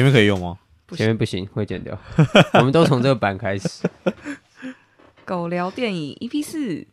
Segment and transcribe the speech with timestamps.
[0.00, 0.58] 前面可以用吗？
[0.86, 1.96] 不前面不行，会剪掉。
[2.54, 3.86] 我们都从这个版开始，
[5.26, 6.86] 狗聊电影 EP 四，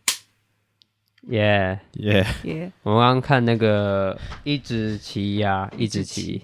[1.30, 6.40] 耶、耶、耶、我们刚刚看那个《一只奇呀，一只奇》，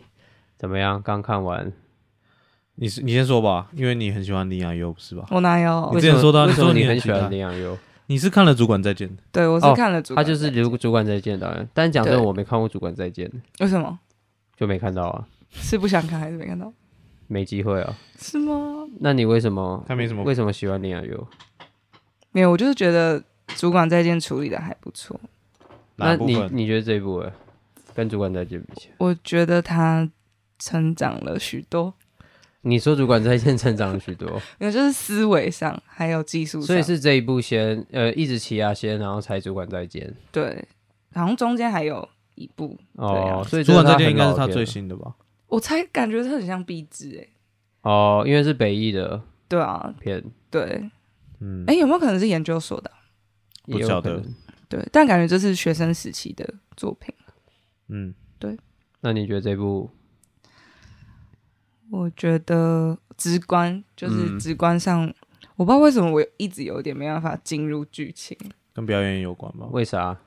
[0.58, 1.02] 怎么样？
[1.04, 1.70] 刚看完，
[2.76, 5.28] 你是你先说吧，因为你很喜欢林雅优，不是吧？
[5.32, 5.92] 我哪有？
[5.94, 6.00] 你？
[6.00, 6.68] 之前说到为什么？
[6.68, 7.78] 说你你很喜欢林雅优？
[8.06, 13.28] 你是看了《主管再见》的，对，我是哦看了主他就是主主管再见导演，但讲真我没看过《主管再见》，
[13.60, 14.00] 为什么？
[14.56, 15.28] 就没看到啊，
[15.62, 16.72] 是不想看还是没看到？
[17.28, 17.96] 没机会啊。
[18.20, 18.88] 是吗？
[19.00, 21.28] 那你为什么他没什么为什么喜欢林雅优？
[22.32, 23.24] 没有，我就是觉得
[23.56, 25.20] 主管再见处理的还不错。
[25.96, 26.58] 那你哪部分？
[26.58, 27.32] 你觉得这一部哎，
[27.94, 30.10] 跟主管再见比起来，我觉得他
[30.58, 31.94] 成长了许多，
[32.62, 34.28] 你说主管再见成长了许多，
[34.60, 40.68] 因为就是思维上还有技术上，所以是这一部先呃一直起亚先，然后才主管再见对，
[41.14, 45.14] 好像中间还有一部，对哦，啊所以主管再见应该是他最新的吧？
[45.54, 47.30] 我才感觉他很像壁纸哎。
[47.84, 50.90] 哦，因为是北艺的对啊，片，对，
[51.40, 52.98] 嗯，哎，有没有可能是研究所的啊？
[53.66, 54.24] 不晓得。
[54.68, 57.14] 对，但感觉这是学生时期的作品。
[57.90, 58.58] 嗯，对
[59.02, 59.92] 那你觉得这部
[61.92, 65.14] 我觉得直观就是嗯直观上，
[65.56, 68.36] 我不知道为什么我一直有点没办法进入剧情。
[68.74, 69.68] 跟表演有关吗？
[69.72, 70.18] 为啥？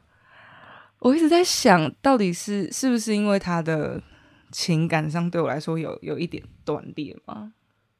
[1.00, 4.00] 我一直在想，到底是是不是因为他的
[4.56, 7.52] 情感上对我来说有有一点断裂吗？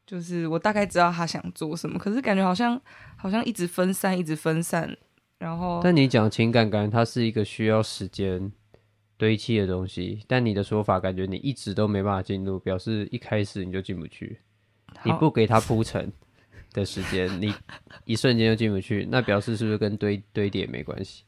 [0.07, 2.81] 就是我大概知道他想做什么，可是感觉好像
[3.15, 4.97] 好像一直分散，一直分散，
[5.37, 8.51] 然后但你讲情感，感觉它是一个需要时间
[9.19, 14.39] 堆砌的东西，但你的说法感觉你一直都没办法进入，表示一开始你就进不去，
[15.05, 16.11] 你不给他铺陈
[16.73, 17.53] 的时间，你
[18.07, 21.25] 一瞬间就进不去，那表示是不是跟堆堆叠没关系？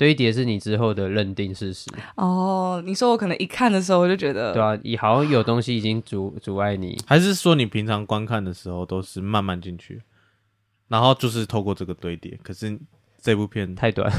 [0.00, 10.00] 堆叠是你之后的认定事实，哦，你说我可能一看的时候我就觉得，对啊，你好像有东西已经阻阻碍你，还是说你平常观看的时候都是慢慢进去，
[10.88, 12.40] 然后就是透过这个堆叠？
[12.42, 12.80] 可是
[13.20, 14.10] 这部片太短，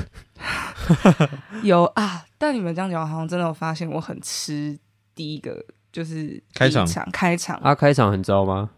[1.63, 4.77] 有啊，但你们这样讲，好像真的我发现我很吃
[5.15, 8.69] 第一个就是开场开场，啊，开场很糟吗？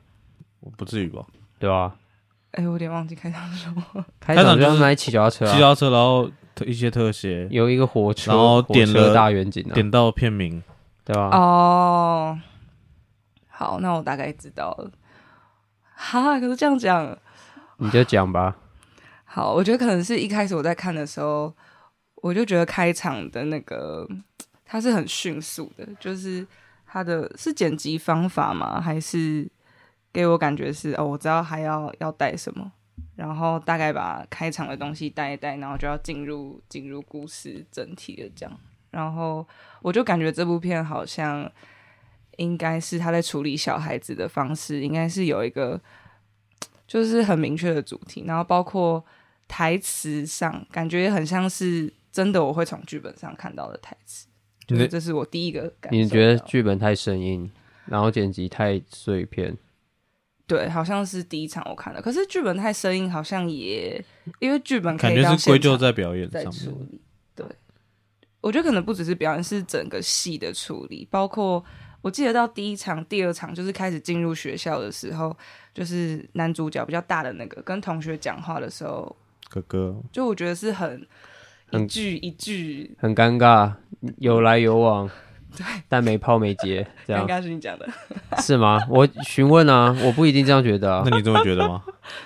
[0.61, 1.25] 我不至于吧？
[1.59, 1.97] 对吧、
[2.51, 4.05] 哎、我有点忘记开场是什么。
[4.21, 10.61] 开场就是买骑脚踏车、啊，骑脚踏车，然后特一些特写，有一个火车，然后点了大远景啊，点到片名，
[11.03, 12.39] 对吧、哦，
[13.47, 14.91] 好，那我大概知道了。
[15.95, 17.17] 哈，可是这样讲，
[17.77, 18.55] 你就讲吧。
[19.23, 21.53] 好，我觉得可能是一开始我在看的时候，
[22.15, 24.07] 我就觉得开场的那个
[24.65, 26.45] 它是很迅速的，就是
[26.85, 28.79] 它的是剪辑方法吗？
[28.79, 29.49] 还是
[30.11, 32.71] 给我感觉是哦，我知道还要要带什么，
[33.15, 38.59] 然后大概把开场的东西带一带，然后就要进入进入故事整体的这样，
[38.91, 39.47] 然后
[39.81, 41.51] 我就感觉这部片好像
[42.37, 45.79] 应该是他在处理小孩子的方式，应该是有一个
[46.87, 49.03] 就是很明确的主题，然后包括
[49.47, 54.27] 台词上，感觉也很像是真的我会从剧本上看到的台词，
[54.65, 55.97] 就是这是我第一个感觉。
[55.99, 57.49] 你觉得剧本太生硬，
[57.85, 59.55] 然后剪辑太碎片，
[60.45, 64.03] 对，好像是第一场我看的，可是剧本太生硬，好像也
[64.39, 66.63] 因为剧本可感以到觉是归咎在表演在上面。
[66.63, 67.01] 处理。
[67.33, 67.45] 对，
[68.41, 71.63] 我觉得可能不只是表演，是整个戏的处理，包括
[72.01, 75.35] 我记得到第一场、第二场，就是开始进入学校的时候，
[75.73, 79.15] 就是男主角比较大的那个跟同学讲话的时候，
[79.49, 81.07] 哥哥，就我觉得是很
[81.71, 83.73] 一句一句，很尴尬，
[84.17, 85.09] 有来有往，
[85.89, 87.87] 但没抛没接， 这样刚刚是你讲的，
[88.41, 88.79] 是吗？
[88.89, 91.83] 我询问啊，我不一定这样觉得啊 那，你这么觉得吗？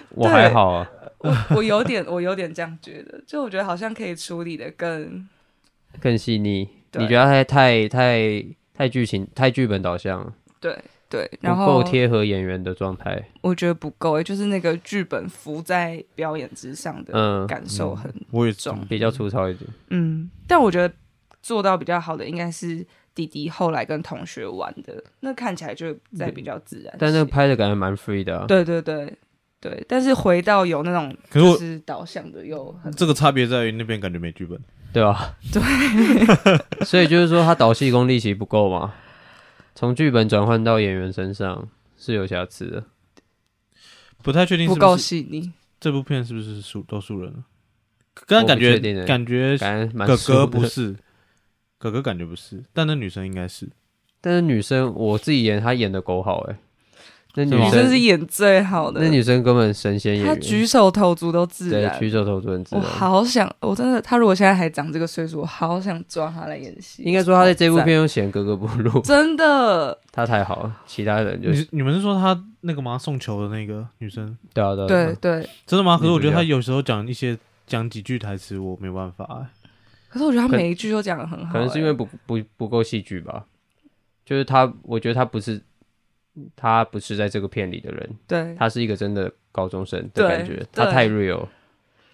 [0.10, 0.90] 我还好啊，
[1.20, 5.28] 我我有点我有点这样觉得，就我觉得好像可以处理的更
[6.00, 6.70] 更细腻。
[6.94, 10.76] 你觉得太太太太剧情太剧本导向了，对
[11.10, 13.22] 对，不然后够贴合演员的状态？
[13.42, 19.70] 我觉得不够诶，就是那个剧本浮在表演之上的嗯，感受很我也重比较粗糙一点。
[19.90, 20.92] 嗯，但我觉得
[21.44, 22.86] 做到比较好的应该是
[23.18, 26.96] 弟弟后来跟同学玩的，那看起来就在比较自然。
[27.00, 29.12] 但那个拍的感觉蛮 free 的、啊，对对对
[29.60, 34.60] 对，但是回到有那种可是我就是导向的又很这个差别在于那边感觉没剧本，
[34.94, 35.36] 对吧？
[35.52, 35.62] 对，
[36.86, 38.94] 所以就是说他导戏功力其实不够嘛，
[39.74, 42.84] 从剧本转换到演员身上是有瑕疵的。
[44.22, 45.52] 不太确定不够是不是细腻。
[45.80, 47.44] 这部片是不是素都素人了？
[48.26, 50.96] 刚刚感觉欸感觉感觉蛮哥哥不是，
[51.78, 53.68] 哥哥感觉不是，但那女生应该是，
[54.20, 56.58] 但是女生我自己演她演的够好哎、
[57.36, 62.00] 那女生生是演最好的，那女生根本神仙演她员，举手投足都自对然。
[62.00, 62.90] 举手投足很自我然。
[62.90, 67.04] 好想，我真的，她如果现在还长这个岁数，我好想抓她来演戏。
[67.04, 72.98] 应该说她在这部片又显格格不入，真的，她太好了，其他人就你你们是说她那个吗？
[72.98, 75.50] 送球的那个女生，对啊对啊对对。
[75.68, 75.96] 真的吗？
[75.96, 77.38] 可是我觉得女主角他有时候讲一些
[77.68, 79.46] 讲几句台词，我没办法、欸。
[80.10, 83.46] 可是我觉得他每一句都讲的很好、可能是因为欸不不不够戏剧吧，
[84.26, 85.62] 就是他，我觉得他不是
[86.56, 91.48] 他不是在这个片里的人，对，他是一个真的高中生的感觉，他太 real，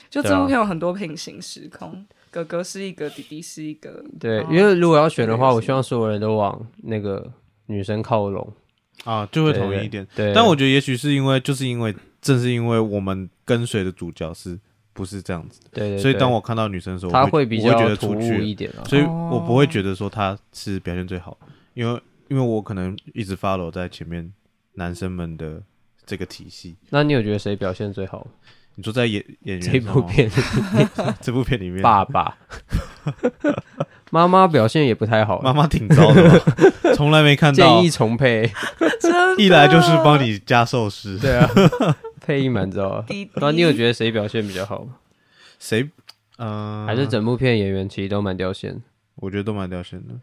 [0.09, 4.03] 就这部片有很多平行时空，哥哥是一个，弟弟是一个。
[4.19, 7.31] 对，因为如果要选的话，我希望所有人都往那个
[7.67, 8.53] 女生靠拢，
[9.03, 10.07] 啊，就会对统一一点。
[10.15, 14.57] 对，但我觉得也许是因为，就是因为正是因为我们跟随的主角是
[14.93, 21.37] 不是这样子的，对对，对所以当我看到女生的时候，他我会比较突兀得出去，一点啊，所以我不会哦觉得说她是表现最好，
[21.73, 24.31] 因为因为我可能一直 follow 在前面
[24.75, 25.61] 男生们的
[26.05, 26.75] 这个体系。
[26.89, 28.25] 那你有觉得谁表现最好？
[28.75, 30.27] 你说在演演员这部片
[31.21, 32.35] 这部片里面，爸爸，
[34.09, 36.45] 妈妈表现也不太好，妈妈挺糟的吧，
[36.95, 37.67] 从来没看到。
[37.67, 38.51] 建议，重配，
[39.37, 41.47] 一来就是帮你加寿司，对啊，
[42.23, 43.05] 配音蛮糟啊。
[43.35, 44.95] 那你有觉得谁表现比较好吗？
[45.59, 45.89] 谁？
[46.37, 48.81] 嗯、还是整部片演员其实都蛮掉线，
[49.15, 50.15] 我觉得都蛮掉线的。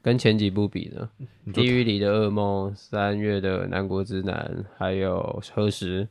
[0.00, 1.10] 跟前几部比呢？
[1.52, 6.08] 地狱里的噩梦、三月的南国之南，还有何时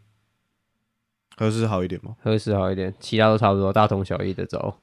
[1.36, 2.16] 何时好一点吗？
[2.22, 4.80] 何时好一点，其他都差不多，大同小异的走。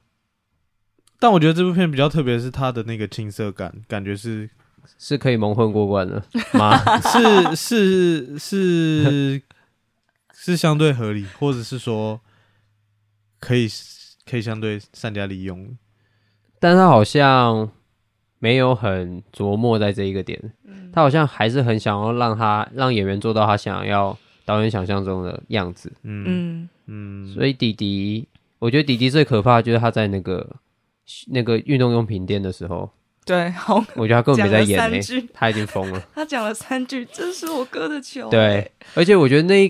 [1.19, 4.49] 但我觉得这部片比较特别，是它的那个青涩感，感觉是
[4.97, 6.21] 是可以蒙混过关的
[6.53, 6.77] 吗？
[6.99, 9.41] 是是是
[10.33, 12.19] 是相对合理，或者是说
[13.39, 13.67] 可以
[14.25, 15.77] 可以相对善加利用。
[16.59, 17.69] 但他好像
[18.39, 25.91] 没有很琢磨在这一个点，嗯他好像还是很想要让他让演员做到他想要导演想象中的样子。
[26.03, 26.69] 嗯嗯，
[27.25, 28.27] 嗯，所以弟弟，
[28.59, 30.55] 我觉得弟弟最可怕的就是他在那个
[31.27, 32.89] 那个运动用品店的时候，
[33.25, 34.77] 对，好，我觉得他根本没在演
[35.33, 36.01] 他已经疯了。
[36.13, 39.69] 他讲了三句：“这是我哥的球。”对，而且我觉得那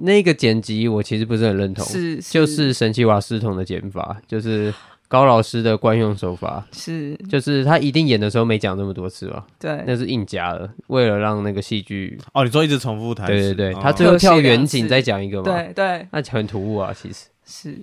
[0.00, 4.72] 那个剪辑我其实不是很认同，是就是神奇瓦斯桶的剪法，就是
[5.08, 16.08] 高老师的惯用手法，是，就是他一定演的时候没讲那么多次吧，对，那是硬加的，为了让那个戏剧，哦，你说一直重复台词，对对对，哦他最后跳远景再讲一个嘛，对对。
[16.10, 17.78] 那很突兀啊，其实，是，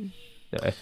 [0.51, 0.73] 对，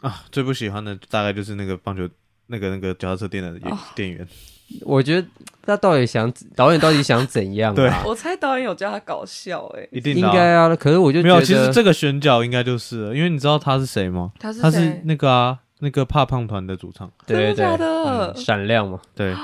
[0.00, 2.08] 啊，最不喜欢的大概就是那个棒球
[2.46, 3.78] 那个那个脚踏车店的哦。
[3.94, 4.26] 店员，
[4.82, 5.26] 我觉得
[5.62, 8.02] 他到底想导演到底想怎样对啊？
[8.06, 11.40] 我猜导演有叫他搞笑，哎，一定啊应该啊，可是我就没有。
[11.40, 14.32] 其实这个选角应该就是，因为你知道他是谁吗？
[14.38, 15.00] 他是他是？
[15.04, 17.10] 那个啊，那个怕胖团的主唱。
[17.26, 18.32] 对对真的假对，的？
[18.34, 19.34] 嗯闪亮嘛，对，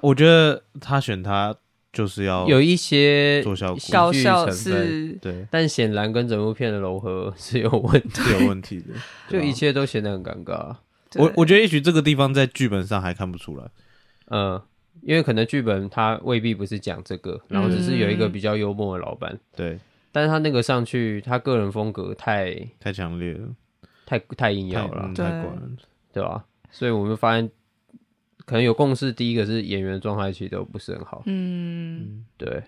[0.00, 1.54] 我觉得他选他
[1.92, 8.86] 就是要有一些做效果喜搞笑是，对但显然跟整部片的柔和是有问题， 是有问题的。
[9.28, 10.74] 就一切都显得很尴尬。
[11.16, 13.64] 我我觉得也许这个地方在剧本上还看不出来。
[14.26, 14.60] 嗯，
[15.02, 19.78] 因为可能剧本他未必不是讲这个，然后只是有一个比较幽默的老板，对，
[20.12, 23.48] 但是他那个上去，他个人风格太太强烈了，
[24.06, 25.70] 太太硬太要了太管了。
[26.12, 26.44] 对吧？
[26.70, 27.50] 所以我们发现，
[28.44, 32.62] 可能有共识，第一个是演员的状态其实都不是很好，嗯，对，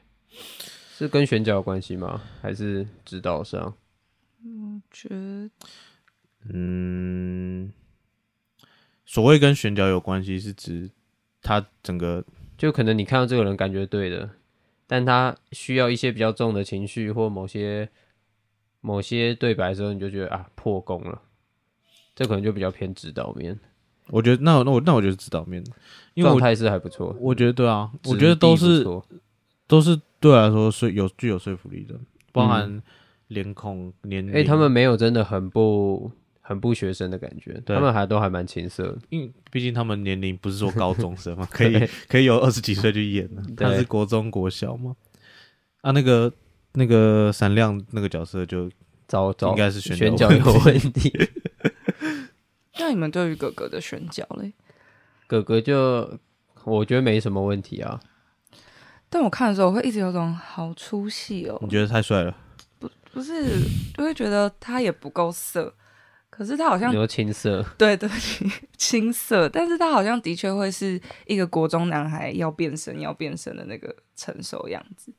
[0.91, 2.21] 是跟选角有关系吗？
[2.43, 3.73] 还是指导上？
[4.91, 5.49] 觉得。
[6.53, 7.73] 嗯，
[9.05, 10.91] 所谓跟选角有关系，是指
[11.47, 12.25] 他整个
[12.59, 14.29] 就可能你看到这个人感觉对的，
[14.89, 17.89] 但他需要一些比较重的情绪或某些
[18.81, 21.23] 某些对白的时候，你就觉得啊破功了，
[22.17, 23.57] 这可能就比较偏指导面，
[24.09, 25.63] 我觉得那那我那我觉得指导面，
[26.15, 28.85] 因为我状态是还不错，我觉得对啊，我觉得都是
[29.69, 31.95] 都是对我来说是有具有说服力的，
[32.33, 32.83] 包含
[33.29, 36.11] 脸孔、年龄，哎、他们没有真的很不
[36.49, 44.95] 很不学生的感觉，对他们还都还蛮青涩的，因为毕竟他们年龄不是说高中生嘛， 可以可以有二十几岁去演的，对他是国中国小嘛。
[45.81, 46.33] 啊，那个
[46.75, 48.71] 那个闪亮那个角色就
[49.09, 51.13] 早早应该是选角有问题。
[52.79, 54.53] 那你们对于哥哥的选角嘞？
[55.27, 56.19] 哥哥就
[56.65, 57.99] 我觉得没什么问题啊，
[59.09, 62.37] 但我看的时候，我会一直有种好出戏哦你，觉得太帅了，
[62.79, 63.45] 不不是，
[63.95, 65.73] 就会觉得他也不够色，
[66.37, 75.13] 可是他好像你说青涩，对对不起 青涩，但是他好像的确会是一个国中男孩要变身要变身的那个成熟样子。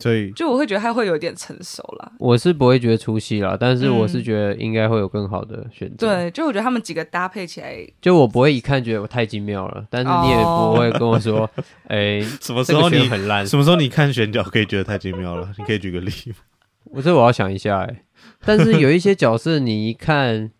[0.00, 2.12] 所以就我会觉得他会有点成熟啦。
[2.20, 11.50] 我是不会觉得出戏啦，但是我是嗯觉得应该会有更好的选择。，对，就我觉得他们几个搭配起来，就我不会一看觉得我太精妙了，但是你也不会跟我说，
[11.88, 13.44] 哎、什么时候你很烂。
[13.44, 15.52] 什么时候你看选角可以觉得太精妙了？
[15.58, 16.36] 你可以举个例吗？
[16.92, 18.04] 我这我要想一下哎、
[18.44, 20.50] 但是有一些角色你一看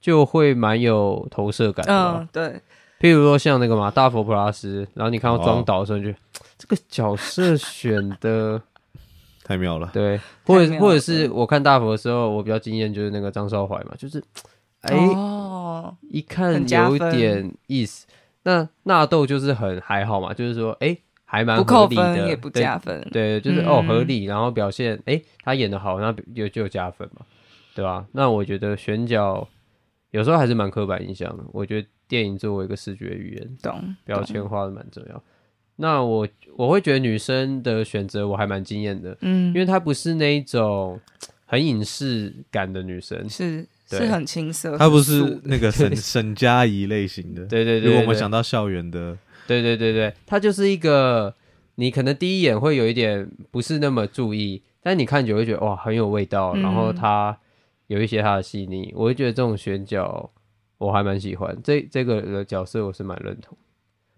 [0.00, 2.60] 就会蛮有投射感的对，
[3.00, 6.20] 譬如说像那个嘛大佛普拉斯，然后你看到哦庄导的时候，你就觉得
[6.58, 8.60] 这个角色选的
[9.44, 14.22] 太妙了，对，或者妙了或者是我看大佛的时候，我比较惊艳就是那个张少怀嘛，就是
[14.82, 18.06] 哎、哦，一看很加有一点意思。
[18.46, 27.24] 那纳豆就是很还好嘛，就是说哎、还蛮不扣分也不对加分，对，就是、哦嗯合理，然后表现，诶，他演的好，那就就有加分嘛，
[27.74, 28.06] 对吧？
[28.12, 29.46] 那我觉得选角
[30.10, 31.42] 有时候还是蛮刻板印象的。
[31.52, 35.22] 我觉得电影作为一个视觉语言，懂懂标签化的蛮重要。
[35.76, 41.00] 那我我会觉得女生的选择我还蛮惊艳的，嗯因，为她不是那一种
[41.46, 47.44] 很影视感的女生，是是很青涩，她不是那个沈 沈佳宜类型的。
[47.46, 51.34] 对对对如果我们想到校园的，对对对对，它就是一个
[51.76, 56.62] 你可能第一眼会有一点不是那么注意，但你看久会觉得哇很有味道，嗯。
[56.62, 57.36] 然后它
[57.86, 60.30] 有一些它的细腻，我会觉得这种选角
[60.78, 63.56] 我还蛮喜欢，这这个的角色我是蛮认同，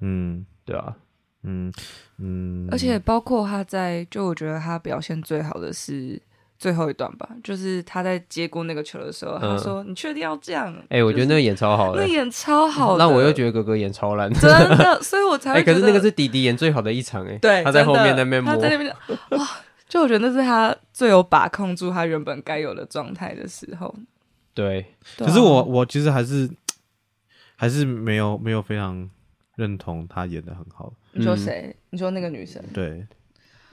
[0.00, 0.47] 嗯。
[0.64, 0.97] 对啊，
[1.45, 1.73] 嗯
[2.18, 6.21] 嗯，而且包括他在，就我觉得他表现最好的是
[6.59, 18.91] 最后一段吧，就是他在接过那个球的时候，他嗯说：“你确定要这样？”哎、我觉得那个演超好的那，演超好的，那我又觉得哥哥演超烂，真的， 所以我才哎、会觉得可是那个是弟弟演最好的一场哎、对，他在后面那边摸他，在那边
[19.31, 19.49] 哇，
[19.89, 23.95] 就我觉得那是他最有把控住他原本该有的状态的时候。
[24.55, 24.87] 对，
[25.19, 26.49] 对啊可是我我其实还是
[27.57, 29.09] 还是没有没有非常
[29.57, 30.91] 认同他演的很好。
[31.13, 31.77] 你说嗯谁？
[31.91, 32.63] 你说那个女生？
[32.73, 33.07] 对，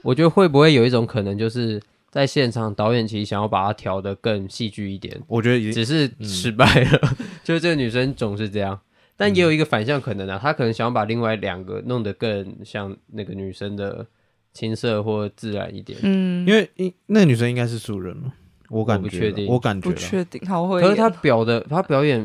[0.02, 1.82] 我觉得会不会有一种可能，就是
[2.14, 7.16] 在现场导演其实想要把它调得更戏剧一点，我觉得也只是失败了。
[7.42, 8.78] 就是这个女生总是这样，
[9.16, 14.06] 但也有一个反向可能啊，她可能想要把另外两个弄得更像那个女生的
[14.52, 15.98] 青涩或自然一点。
[16.04, 18.32] 嗯，因为因那个女生应该是素人了，
[18.68, 20.80] 我感觉我不确定我感觉啦不确定，好会。
[20.80, 22.24] 可是她表的，她表演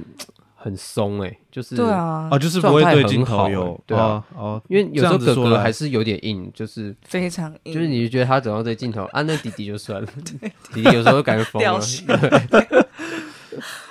[0.62, 10.08] 很松哎、就是对，啊，啊，就是不会对镜状态很好头有对啊哦哦，因为有时候哥哥还是有点硬，就是非常硬，就是你就觉得他走到这镜头啊，那弟弟就算了，
[10.74, 11.80] 弟弟有时候感觉疯了。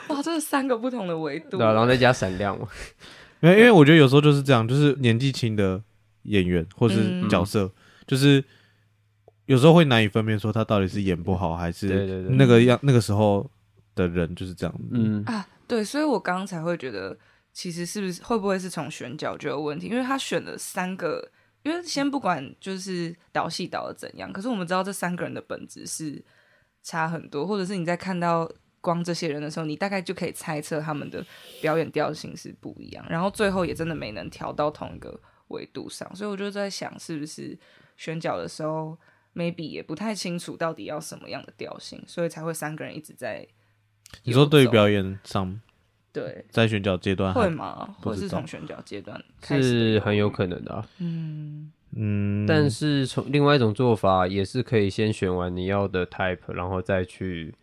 [0.09, 1.57] 哇，这是三个不同的维度。
[1.57, 2.69] 对啊，然后再加闪亮嘛，
[3.41, 5.83] 因为因为我觉得有时候就是这样，就是年纪轻的
[6.25, 7.71] 演员或是嗯角色，
[8.07, 8.45] 就是
[9.47, 13.51] 有时候会难以分辨说他到底是演不好还是对对对那个样那个时候
[13.95, 14.75] 的人就是这样。
[14.91, 17.17] 嗯，啊，对，所以我刚刚才会觉得，
[17.53, 19.87] 其实是不是会不会是从选角就有问题？
[19.87, 21.31] 因为他选了三个，
[21.63, 26.25] 因为先不管就是导戏导的怎样，可是我们知道这三个人的本质是
[26.83, 31.25] 差很多，或者是你在看到光这些人的时候，你大概就可以猜测他们的
[31.61, 37.57] 表演调性是不一样，然后最后也真的没能调到同一个维度上，所以我就在想，是不是
[37.97, 38.99] 选角的时候。
[39.35, 43.47] maybe 也不太清楚到底要什么样的调性，所以才会三个人一直在
[44.25, 45.61] 你说对于表演上，
[46.13, 46.45] 对。
[46.51, 47.95] 在选角阶段会吗？
[48.01, 50.87] 或者不是从选角阶段是很有可能的、啊。
[50.99, 57.55] 嗯，嗯，但是从另外一种做法，也是可以先选完你要的 type，然后再去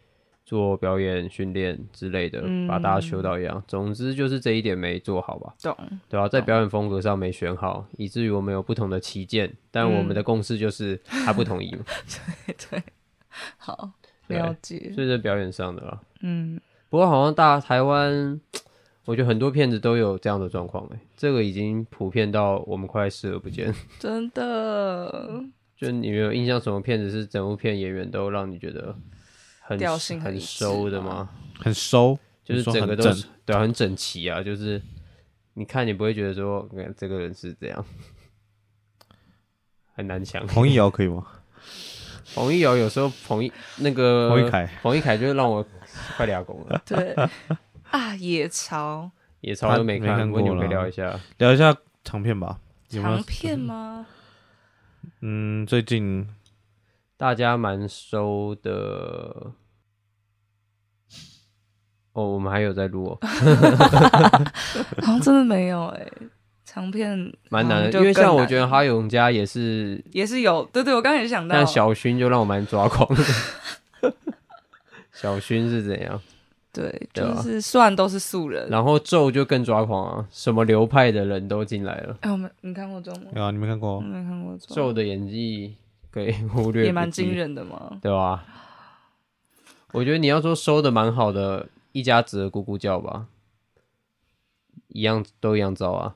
[0.46, 2.68] 做表演训练之类的，嗯。
[2.68, 3.64] 把大家修到一样。
[3.68, 5.76] 总之就是这一点没做好吧，懂。
[6.08, 11.84] 对啊，在表演风格上没选好，以至于我们有不同的旗舰，但我们的共识就是他不同意嘛，
[12.70, 12.84] 对，
[13.58, 13.92] 好。
[14.02, 14.92] 对了解。
[14.94, 16.02] 所以在表演上的啦。
[16.22, 18.40] 嗯，不过好像大台湾，
[19.06, 23.74] 我觉得很多片子都有这样的状况，哎，这个已经普遍到我们快视而不见。
[24.00, 25.44] 真的
[25.78, 28.96] 就你有印象什么片子是整部片演员都让你觉得
[29.60, 31.30] 很调性很收的吗？
[31.60, 33.04] 很收，就是整个都
[33.46, 34.82] 对啊，很整齐啊，就是
[35.54, 37.86] 你看你不会觉得说，你看这个人是这样，
[39.94, 40.48] 很难想。
[40.48, 41.28] 彭毅瑶可以吗？
[42.34, 44.70] 彭一瑶有时候彭一那个彭一凯。
[44.82, 45.66] 彭一凯就让我
[46.18, 47.14] 快俩拱了，对。
[47.92, 49.12] 啊，野潮。
[49.42, 51.20] 也超都没没看看，我你们可以聊一下。
[51.38, 52.60] 聊一下长片吧。
[52.90, 53.08] 有有？
[53.08, 54.08] 长片吗？
[55.22, 56.28] 嗯，最近。
[57.18, 59.54] 大家蛮收的。
[62.14, 63.18] 哦，我们还有在录哦，
[65.04, 66.08] 好像真的没有哎，
[66.76, 67.18] 长片
[67.50, 73.24] 蛮难的，因为像我觉得哈永家也是，也是有，对对，我刚才也想到但小薰就让我蛮抓狂的。
[75.14, 76.22] 小薰是怎样？
[76.74, 82.18] 对，就是虽然都是素人，然后咒就更抓狂啊，什么流派的人都进来了。
[82.20, 83.42] 哎，我们你看过咒吗？
[83.42, 84.02] 啊，你没看过我？
[84.02, 85.78] 没看过中，咒的演技
[86.12, 87.98] 可以忽略，也蛮惊，人的嘛。
[88.02, 88.44] 对吧？
[89.94, 93.28] 我觉得你要说收的蛮好的，一家子的咕咕叫吧，
[94.90, 96.16] 一样都一样糟啊。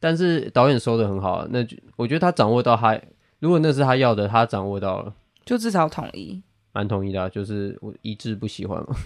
[0.00, 3.00] 但是导演收的很好啊，那就我觉得他掌握到他，
[3.38, 5.14] 如果那是他要的，他掌握到了，
[5.44, 6.42] 就至少统一，
[6.72, 8.96] 蛮同意的啊、就是我一致不喜欢嘛。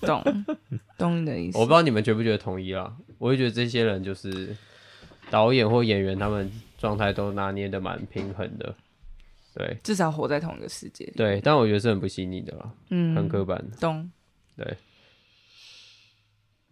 [0.00, 0.24] 懂
[0.96, 1.58] 懂你的意思。
[1.58, 4.56] 我不知道你们觉不觉得统一啦，我会觉得这些人就是
[5.30, 8.74] 导演或演员，他们状态都拿捏的蛮平衡的，
[9.54, 11.12] 对至少活在同一个世界里。
[11.16, 14.10] 对，但我觉得是很不细腻的啦，嗯，很刻板，懂。
[14.56, 14.76] 对，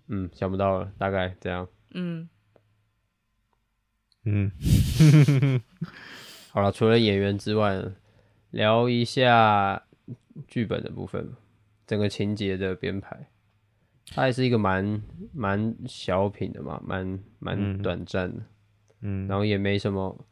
[0.09, 1.69] 嗯，想不到了，大概这样。
[1.93, 2.29] 嗯，
[4.31, 5.61] 嗯，
[6.53, 7.83] 好了，除了演员之外，
[8.51, 9.83] 聊一下
[10.47, 11.33] 剧本的部分，
[11.87, 13.31] 整个情节的编排，
[14.11, 17.83] 它也是一个蛮蛮小品的嘛，蛮蛮嗯。
[17.83, 18.43] 短暂的，
[19.01, 19.27] 嗯。
[19.29, 20.27] 然后也没什么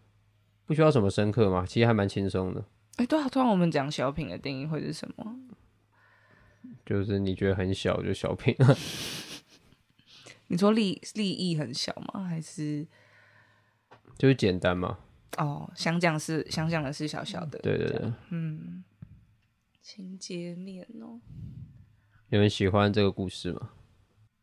[0.66, 2.64] 不需要什么深刻嘛，其实还蛮轻松的，
[2.96, 5.36] 哎、对啊，突然我们讲小品的定义会是什么？
[6.84, 8.54] 就是你觉得很小就小品，
[10.48, 12.24] 你说利利益很小吗？
[12.24, 12.86] 还是
[14.18, 14.98] 就是简单嘛，
[15.38, 17.58] 哦，想讲是想讲的是小小的？
[17.60, 18.82] 对对对，嗯，
[19.82, 21.20] 情节面哦，
[22.30, 23.70] 有人喜欢这个故事吗？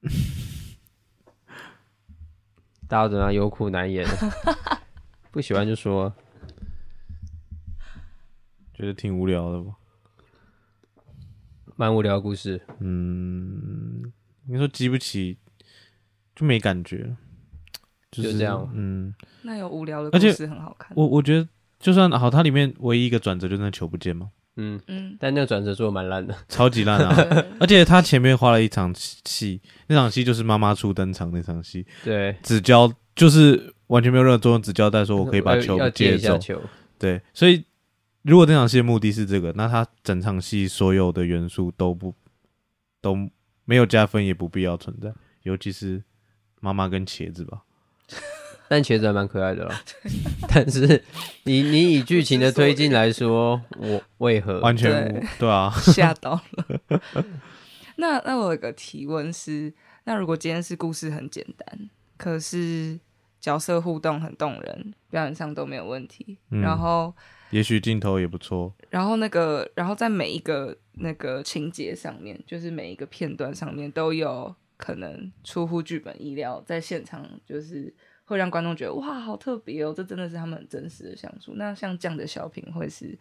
[2.87, 4.05] 大家怎么样有苦难言？
[5.31, 6.13] 不喜欢就说。
[8.75, 9.75] 觉得挺无聊的吧？
[11.75, 14.11] 蛮无聊的故事，嗯，
[14.47, 15.37] 你说激不起，
[16.35, 17.15] 就没感觉，
[18.21, 20.91] 就是这样嗯，那有无聊的而且故事很好看。
[20.95, 21.47] 我我觉得
[21.79, 27.15] 就算好，它里面唯一一个转折就是那球不见嘛，嗯，嗯，但那个转折做的蛮烂的， 超级烂啊！
[27.59, 36.17] 而且他前面花了一场戏，那场戏就是妈妈初登场那场戏，对，只交就是完全没有任何作用，只交代说我可以把球接接走。
[36.17, 36.61] 一下球，
[36.99, 37.65] 对，所以
[38.21, 42.13] 如果这场戏的目的是这个，那他整场戏所有的元素都不
[43.01, 43.17] 都
[43.65, 46.01] 没有加分，也不必要存在，尤其是
[46.61, 47.63] 妈妈跟茄子吧。
[48.69, 49.81] 但茄子还蛮可爱的啦。
[50.49, 51.03] 但是
[51.43, 57.01] 你你以剧情的推进来说，我为何完全对无对啊， 吓到了。
[57.97, 59.71] 那那我有个提问是，
[60.05, 62.99] 那如果今天是故事很简单，可是
[63.39, 67.13] 角色互动很动人，表演上都没有问题，嗯然后
[67.51, 68.73] 也许镜头也不错。
[68.89, 77.93] 然后那个然后在每一个那个情节上面，就是每一个片段上面都有可能出乎剧本意料，在现场就是
[78.25, 81.53] 会让观众觉得哇，好特别哦，这真的是他们很真实的相处。
[81.55, 83.17] 那像这样的小品会是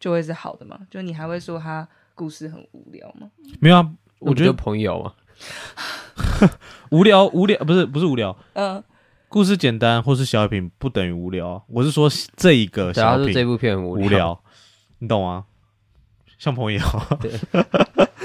[0.00, 0.86] 就会是好的吗？
[0.90, 3.30] 就你还会说他故事很无聊吗？
[3.60, 5.14] 没有啊，我觉得朋友啊，
[6.90, 8.82] 无聊无聊不是不是无聊，嗯，
[9.28, 11.62] 故事简单或是小品不等于无聊啊。
[11.68, 14.42] 我是说这一个小品说这部片很无无聊，
[15.00, 15.44] 你懂吗？
[16.38, 16.80] 像朋友，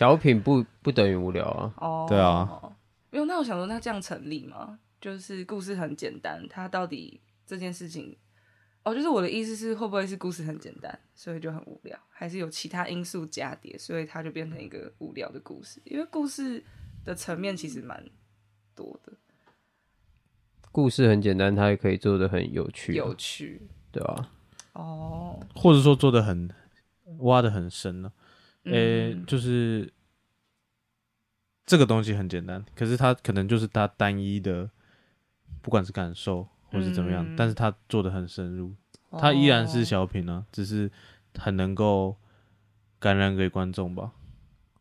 [0.00, 2.74] 小品不不等于无聊啊，哦，对啊，
[3.10, 3.26] 没有。
[3.26, 4.78] 那我想说，那这样成立吗？
[4.98, 8.16] 就是故事很简单，它到底这件事情，
[8.82, 15.82] 哦，就是我的意思是，会不会是故事很简单，所以就很无聊，还是有其他因素加叠，所以它就变成一个无聊的故事？
[15.84, 16.64] 因为故事
[17.04, 18.02] 的层面其实蛮
[18.74, 19.12] 多的，
[20.72, 24.30] 故事很简单，它也可以做的很有趣啊，有趣对吧？
[24.72, 25.38] 哦。
[25.54, 26.48] 或者说做的很
[27.18, 28.10] 挖的很深呢、
[28.64, 29.92] 呃、嗯就是
[31.66, 34.68] 这个东西很简单，可是它可能就是它单一的，
[35.62, 38.74] 不管是感受或是怎么样，嗯但是它做的很深入，
[39.12, 40.90] 它依然是哦小品呢、只是
[41.38, 42.16] 很能够
[42.98, 44.12] 感染给观众吧，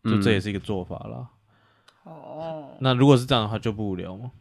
[0.03, 1.29] 就这也嗯是一个做法啦。
[2.03, 4.31] 哦，那如果是这样的话，就不无聊嘛。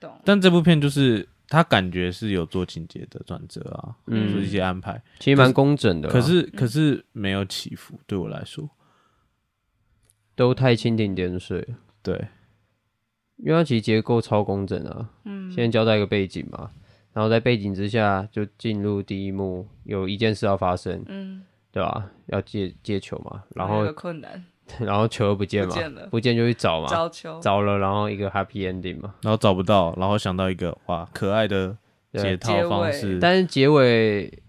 [0.00, 0.18] 懂。
[0.24, 4.32] 但这部片就是他感觉是有做情节的转折啊，嗯。
[4.32, 8.68] 做一些安排，其实蛮工整的啦，可是可是没有起伏，对我来说，
[10.34, 12.28] 都太蜻蜓点水了，对，
[13.36, 16.70] 因为它其实结构超工整啊，嗯，先交代一个背景嘛，
[17.12, 22.10] 然后在背景之下就进入第一幕，有一件事要发生，嗯，对吧？
[22.26, 24.44] 要接接球嘛，然后有困难
[24.80, 29.14] 然后球又不见嘛，不见了，不见就去找嘛，找球，找了，然后一个 happy ending 嘛。
[29.22, 31.76] 然后找不到，然后想到一个哇可爱的
[32.12, 34.42] 解套方式，但是结尾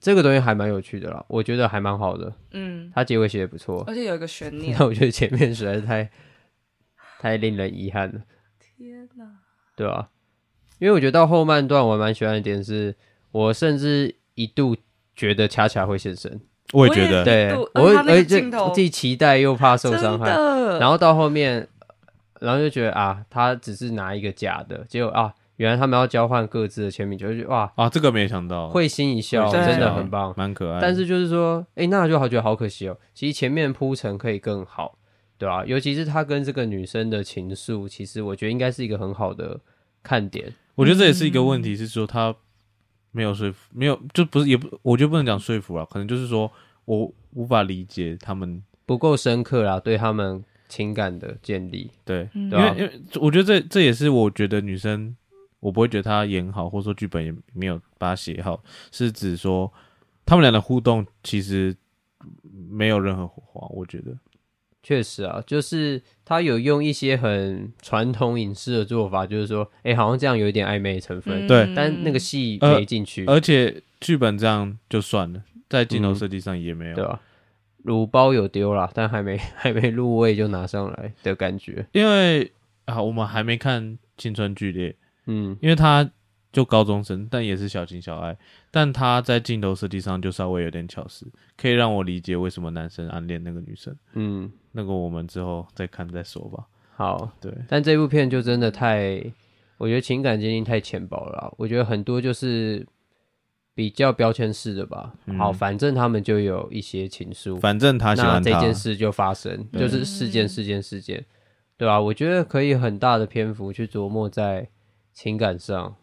[0.00, 4.74] 这个东西还蛮有趣的啦，我觉得还蛮好的，嗯，他结尾写的不错，而且有一个悬念。
[4.78, 6.10] 但，我觉得前面实在是太
[7.20, 8.20] 太令人遗憾了，
[8.76, 9.24] 天哪！
[9.76, 10.08] 对啊、
[10.78, 12.94] 因为我觉得到后半段我蛮喜欢的点是，
[13.30, 14.76] 我甚至一度
[15.14, 16.40] 觉得恰恰会现身，
[16.72, 20.30] 我也觉得，对，我而且既期待又怕受伤害，
[20.80, 21.68] 然后到后面，
[22.40, 30.34] 然后就觉得啊，他只是拿一个假的，结果啊，原来他们要交换各自的签名，就觉得哇，啊，这个没想到，会心一笑，真的很棒。
[30.36, 30.80] 蛮可爱。
[30.80, 32.96] 但是就是说，哎、那就好觉得好可惜哦。
[33.14, 34.96] 其实前面铺陈可以更好，
[35.38, 39.60] 对吧、尤其是他跟这个女生的情愫，其实我觉得应该是一个很好的
[40.02, 40.52] 看点。
[40.74, 42.34] 我觉得这也是一个问题，是说他
[43.12, 46.50] 没有说服，没有就不是也不，我觉得不能讲说服了，可能就是说
[46.86, 55.14] 我无法理解他们不够深刻啦，对他们情感的建立，对，嗯对啊因为因为我觉得这这也是我觉得女生，
[55.60, 59.72] 我不会觉得她演好，或者说剧本也没有把它写好，是指说
[60.24, 61.76] 他们俩的互动其实
[62.70, 64.16] 没有任何火花，我觉得
[64.82, 77.20] 确实啊，就是他有用一些很传统影视的做法，就是说，哎、好像这样有一点暧昧成分，对但那个戏呃没进去，而且剧本这样就算了，在镜头设计上也没有，对吧、
[77.84, 82.50] 乳包有丢啦，但还没 还没入味就拿上来的感觉，因为
[82.86, 83.82] 啊，我们还没看
[84.16, 84.90] 《青春剧烈》，
[85.26, 86.10] 嗯，因为他
[86.52, 88.36] 就高中生，但也是小情小爱，
[88.70, 93.96] 但他在镜头设计上就稍微有点巧思，可以让我理解为什么男生暗恋那个女生。
[94.12, 96.66] 嗯，那个我们之后再看再说吧。
[96.94, 99.24] 好，对，但这部片就真的太，
[99.78, 101.52] 我觉得情感经历太浅薄了啊。
[101.56, 102.86] 我觉得很多就是
[103.74, 105.14] 比较标签式的吧。
[105.24, 111.24] 嗯好，反正他们就有一些情书，反正他喜欢他，这件事就发生，就是事件事件事件，
[111.78, 114.68] 对吧、我觉得可以很大的篇幅去琢磨在
[115.14, 115.96] 情感上，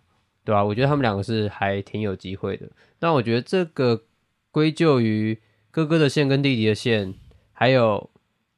[0.50, 2.68] 对吧、我觉得他们两个是还挺有机会的。
[3.02, 4.02] 那我觉得这个
[4.50, 7.14] 归咎于哥哥的线跟弟弟的线，
[7.54, 8.10] 还有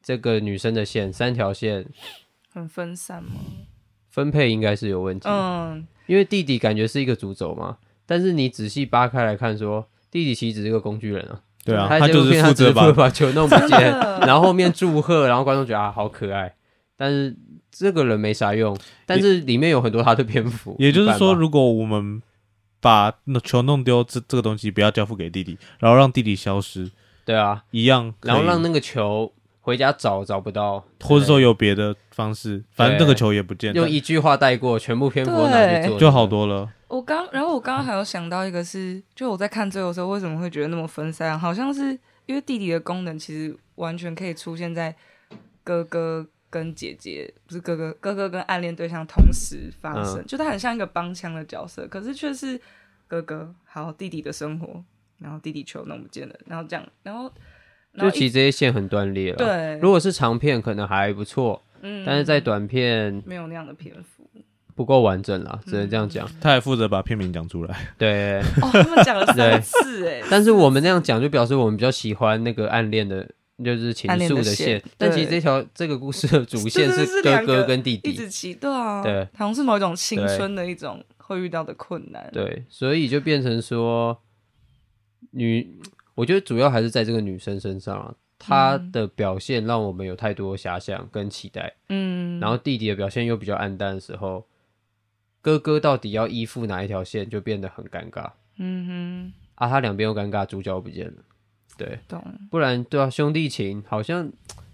[0.02, 1.86] 这个女生的线，三条线
[2.50, 3.32] 很分散吗？
[4.10, 5.28] 分配应该是有问题。
[5.28, 11.42] 嗯，因为弟弟感觉是一个主轴嘛，但是你仔细扒开来看说弟弟其实只是个工具人啊。
[11.66, 13.82] 对啊，他他就是负责把球弄不见，
[14.22, 16.56] 然后后面祝贺，然后观众觉得啊好可爱，
[16.96, 17.36] 但是
[17.72, 20.76] 这个人没啥用，但是里面有很多他的篇幅。
[20.78, 22.22] 也就是说，如果我们
[22.80, 26.92] 把那球弄丢，这这个东西不要交付给弟弟，然后让弟弟消失，
[27.24, 29.32] 对啊，一样，然后让那个球
[29.62, 36.28] 回家找找不到，或者说有别的方式，反正那个球也不见，但用一句话带过，全部篇幅都拿去做，就好。
[36.28, 36.70] 多了。
[36.88, 41.40] 我刚，然后我刚刚还有想到一个是，就我在看最后的时候，为什么会觉得那么分散？
[41.40, 44.94] 好像是因为弟弟的功能其实完全可以出现在
[45.64, 52.60] 哥哥跟姐姐，不是哥哥，哥哥跟暗恋对象同时发生，嗯就他很像一个帮腔的角色，可是却是
[53.08, 54.84] 哥哥好弟弟的生活，
[55.18, 57.32] 然后弟弟球弄不见了，然后这样，然后
[57.98, 64.30] 就其实这些线很断裂了。，对，如果是长片可能还不错，嗯但是在短片没有那样的篇幅。
[64.74, 66.28] 不够完整啦，只能这样讲。
[66.40, 73.30] 他还负责把片名讲出来，对，哦，他们讲了三次哎， 但是我们那样讲，就表示我们比较喜欢那个暗恋的，
[73.64, 74.84] 就是情愫的的线线。
[74.98, 84.22] 但其实这条这个故事的主线是哥哥跟弟弟一弟，直骑，对啊，对，好像是某一种青春的一种会遇到的困难。，对，所以就变成说
[85.32, 85.80] 女，
[86.16, 94.46] 我觉得主要还是在这个女生身上啊，她的表现让我们有太多遐想跟期待，嗯，然后弟弟的表现又比较暗淡的时候，
[95.42, 99.34] 哥哥到底要依附哪一条线，就变得很尴尬嗯哼。
[99.56, 101.14] 啊，他两边又尴尬，主角不见了，
[101.84, 102.00] 对。
[102.08, 104.32] 懂，不然对啊，兄弟情好像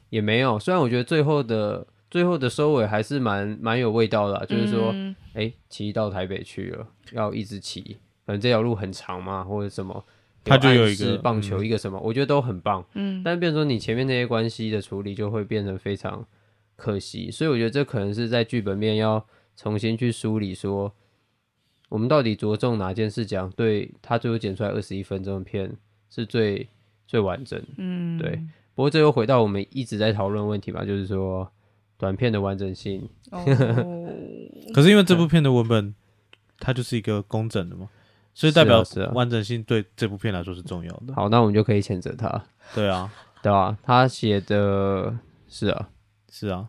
[0.09, 0.59] 也没有。
[0.59, 10.03] 虽然我觉得最后的最后的收尾还是蛮蛮有味道的啊、就是说，嗯哎、骑到台北去了，要一直骑，可能这条路很长嘛，或者什么，
[10.43, 12.83] 他就有一个棒球一个什么，我觉得都很棒。
[12.93, 16.25] 嗯，但变成说你前面那些关系的处理就会变成非常
[16.75, 20.93] 可惜，所以我觉得这可能是在剧本面要重新去梳理说。
[21.89, 23.49] 我们到底着重哪件事讲？
[23.51, 25.71] 对他最后剪出来二十一分钟的片
[26.09, 26.67] 是最
[27.07, 27.59] 最完整。
[27.77, 28.39] 嗯，对
[28.75, 31.51] 不过这又回到我们一直在讨论问题嘛，就是说
[31.97, 33.09] 短片的完整性。
[33.31, 33.43] 哦，
[34.75, 35.95] 可是因为这部片的文本，
[36.59, 37.89] 它就是一个工整的嘛，
[38.35, 41.15] 所以代表完整性对这部片来说是重要的。
[41.15, 45.17] 好，那我们就可以谴责他， 对啊，对啊、他写的
[45.47, 45.89] 是啊，
[46.29, 46.67] 是啊，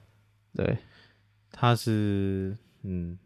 [0.55, 0.79] 对，
[1.53, 3.19] 他是嗯，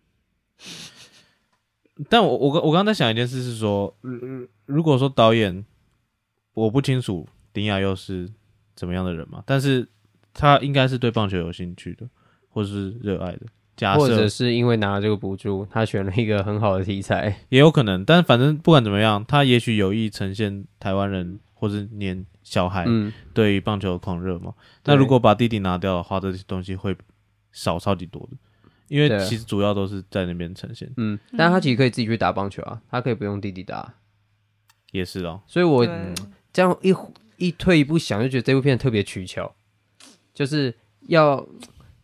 [2.09, 5.65] 但我我刚我刚刚在想一件事是说，如如果说导演，
[6.55, 8.29] 我不清楚丁亚又是
[8.75, 9.89] 怎么样的人嘛，但是
[10.35, 12.09] 他应该是对棒球有兴趣的，
[12.49, 13.41] 或是热爱的。
[13.75, 17.35] 假或者设是因为拿了这个补助，他选了一个很好的题材。
[17.49, 24.53] 也有可能，但反正不管怎么样，他也许有意呈现台湾人或是年小孩嗯，对于棒球的狂热嘛。
[24.83, 26.95] 对那如果把弟弟拿掉的话，这些东西会
[27.51, 28.37] 少超级多的，
[28.89, 30.93] 因为对其实主要都是在那边呈现。
[30.99, 33.95] 嗯，但他其实可以自己去打棒球啊，他可以不用弟弟打。
[34.91, 36.15] 也是哦，所以我对
[36.53, 36.95] 这样一
[37.37, 39.55] 一退一步想，就觉得这部片特别取巧，
[40.35, 40.75] 就是
[41.09, 41.47] 要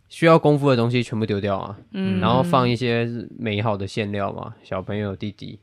[0.08, 2.18] 需要功夫的东西全部丢掉啊，嗯。
[2.20, 3.08] 然后放一些
[3.38, 5.60] 美好的馅料嘛，小朋友弟弟，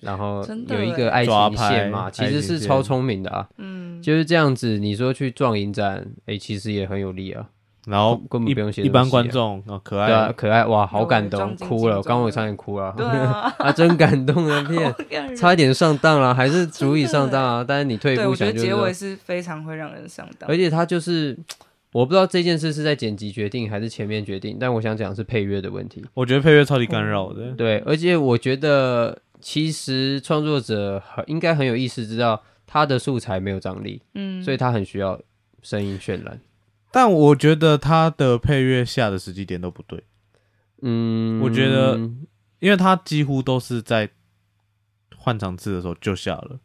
[0.00, 4.78] 然后有一个爱情线嘛，其实是超聪明的啊，嗯，就是这样子。
[4.78, 7.50] 你说去撞影展，哎，其实也很有利啊，
[7.86, 20.56] 然后一根本不用写一般观众啊，可对啊，爱，可爱哇，好感动，哭了，刚刚我差点哭了，对啊， 啊，真感动 的片，差一点上当了，还是足以上当啊，但是你退一对，步我觉想，就是说得结尾是非常会让人上当而。
[20.56, 21.38] 且他就是。
[21.94, 26.04] 我不知道这件事是在剪辑决定还是前面决定，但我想讲的是配乐的问题。
[26.12, 27.52] 我觉得配乐超级干扰的。
[27.52, 35.20] 对，而且我觉得其实创作者很应该很有意识，知道他的素材没有张力，嗯，所以他很需要
[35.62, 36.40] 声音渲染。
[36.94, 40.04] 但我觉得他的配乐下的时机点都不对，
[40.80, 41.96] 嗯，我觉得
[42.60, 44.08] 因为他几乎都是在
[45.16, 46.60] 换场次的时候就下了，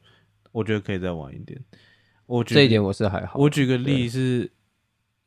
[0.52, 1.60] 我觉得可以再晚一点。
[2.28, 3.40] 我举这一点我是还好。
[3.40, 4.52] 我举个例是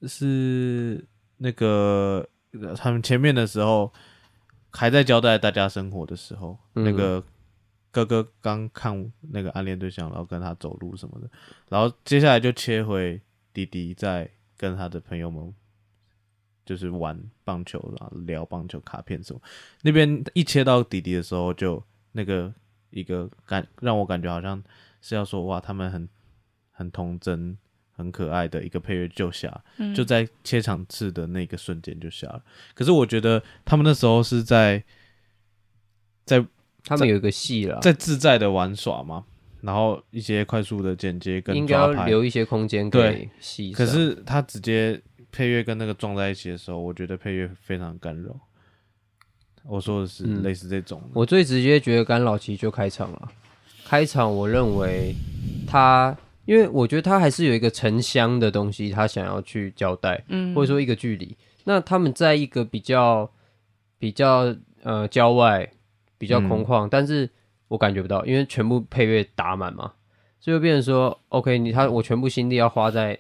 [0.03, 1.05] 是
[1.39, 3.93] 那个呃他们前面的时候
[4.71, 7.21] 还在交代大家生活的时候，嗯那个
[7.91, 11.29] 哥哥刚看那个暗恋对象，然后跟他走路什么的，
[11.69, 13.21] 然后接下来就切回
[13.53, 14.31] 弟弟在
[14.63, 15.53] 跟他的朋友们
[16.65, 19.43] 就是玩棒球，然后聊棒球卡片什么。
[19.83, 22.55] 那边一切到弟弟的时候，就那个
[22.91, 24.63] 一个感让我感觉好像
[25.01, 26.09] 是要说哇，他们很
[26.71, 27.59] 很童真、
[27.91, 32.45] 很可爱的一个配乐就下，嗯就在切场次的那个瞬间就下了。
[32.73, 34.85] 可是我觉得他们那时候是在
[36.25, 36.47] 在
[36.85, 39.25] 他们有一个戏了，在自在的玩耍嘛，
[39.63, 42.05] 然后一些快速的剪接跟应该要。
[42.05, 43.73] 留一些空间给对戏。
[43.73, 48.37] 可是他直接配乐跟那个撞在一起的时候，我觉得配乐非常干扰。
[49.65, 53.33] 我说的是嗯类似这种的，我最直接觉得干扰其实就开场了。
[53.85, 55.15] 开场我认为
[55.69, 61.37] 他，因为我觉得他还是有一个沉香的东西，他想要去交代，嗯或者说一个距离。
[61.65, 63.31] 那他们在一个比较
[64.01, 65.71] 比较呃郊外、
[66.19, 67.31] 比较空旷，但是
[67.73, 69.93] 我感觉不到，因为全部配乐打满嘛，
[70.39, 73.19] 所以就变成说，OK，你他我全部心力要花在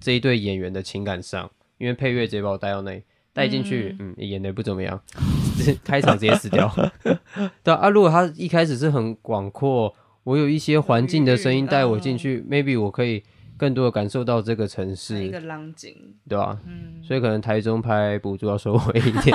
[0.00, 3.02] 这一对演员的情感上，因为配乐直接把我带到那里。
[3.32, 4.98] 带进去，嗯，演的不怎么样，
[5.84, 6.74] 开场直接死掉。
[7.62, 9.94] 对啊，如果他一开始是很广阔，
[10.24, 13.22] 我有一些环境的声音带我进去、m a y b e 我可以
[13.56, 15.96] 更多的感受到这个城一市，个浪景，
[16.28, 19.34] 对吧、嗯，所以可能台中拍补助要收回一点，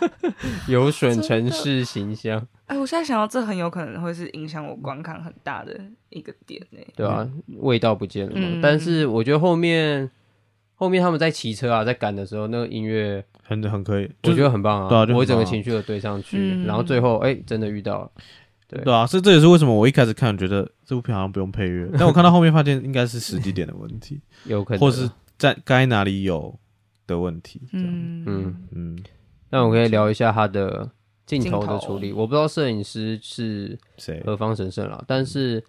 [0.68, 5.78] 有损城市形象，哎，我现在想到这很有可能会是影响我观看很大的
[6.10, 6.78] 一个点呢。
[6.94, 8.48] 对啊、味道不见了嘛。
[8.48, 8.60] 嗯。
[8.60, 10.08] 但是我觉得后面
[10.74, 16.64] 后面他们在骑车啊，在赶的时候，那个音乐很很可以，我觉得很棒啊，对啊我整个情绪都堆上去，嗯。
[16.66, 18.10] 然后最后哎、真的遇到了，
[18.68, 26.54] 对对啊，这这也是为什么我一开始看觉得这部片好像不用配乐，但我看到后面发现应该是时机点的问题， 有可能，或是在该哪里有
[27.06, 27.62] 的问题。
[27.72, 28.66] 这样嗯嗯。
[28.72, 28.98] 嗯，
[29.50, 30.90] 那我可以聊一下他的
[31.24, 32.12] 镜头的处理。
[32.12, 34.22] 我不知道摄影师是谁？
[34.26, 35.64] 何方神圣啦，但是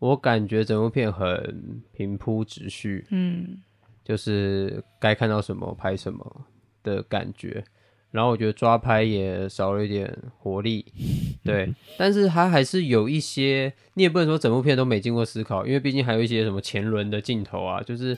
[0.00, 3.58] 我感觉整部片很平铺直叙，嗯
[4.04, 6.44] 就是该看到什么拍什么
[6.82, 7.62] 的感觉。
[8.10, 10.84] 然后我觉得抓拍也少了一点活力，
[11.44, 18.16] 对，但是它还是有一些，你也不能说整部片都没经过思考，因为毕竟还有一些什么前轮的镜头啊，就是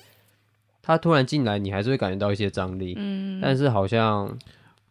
[0.83, 4.37] 他突然进来，你还是会感觉到一些张力，嗯，但是好像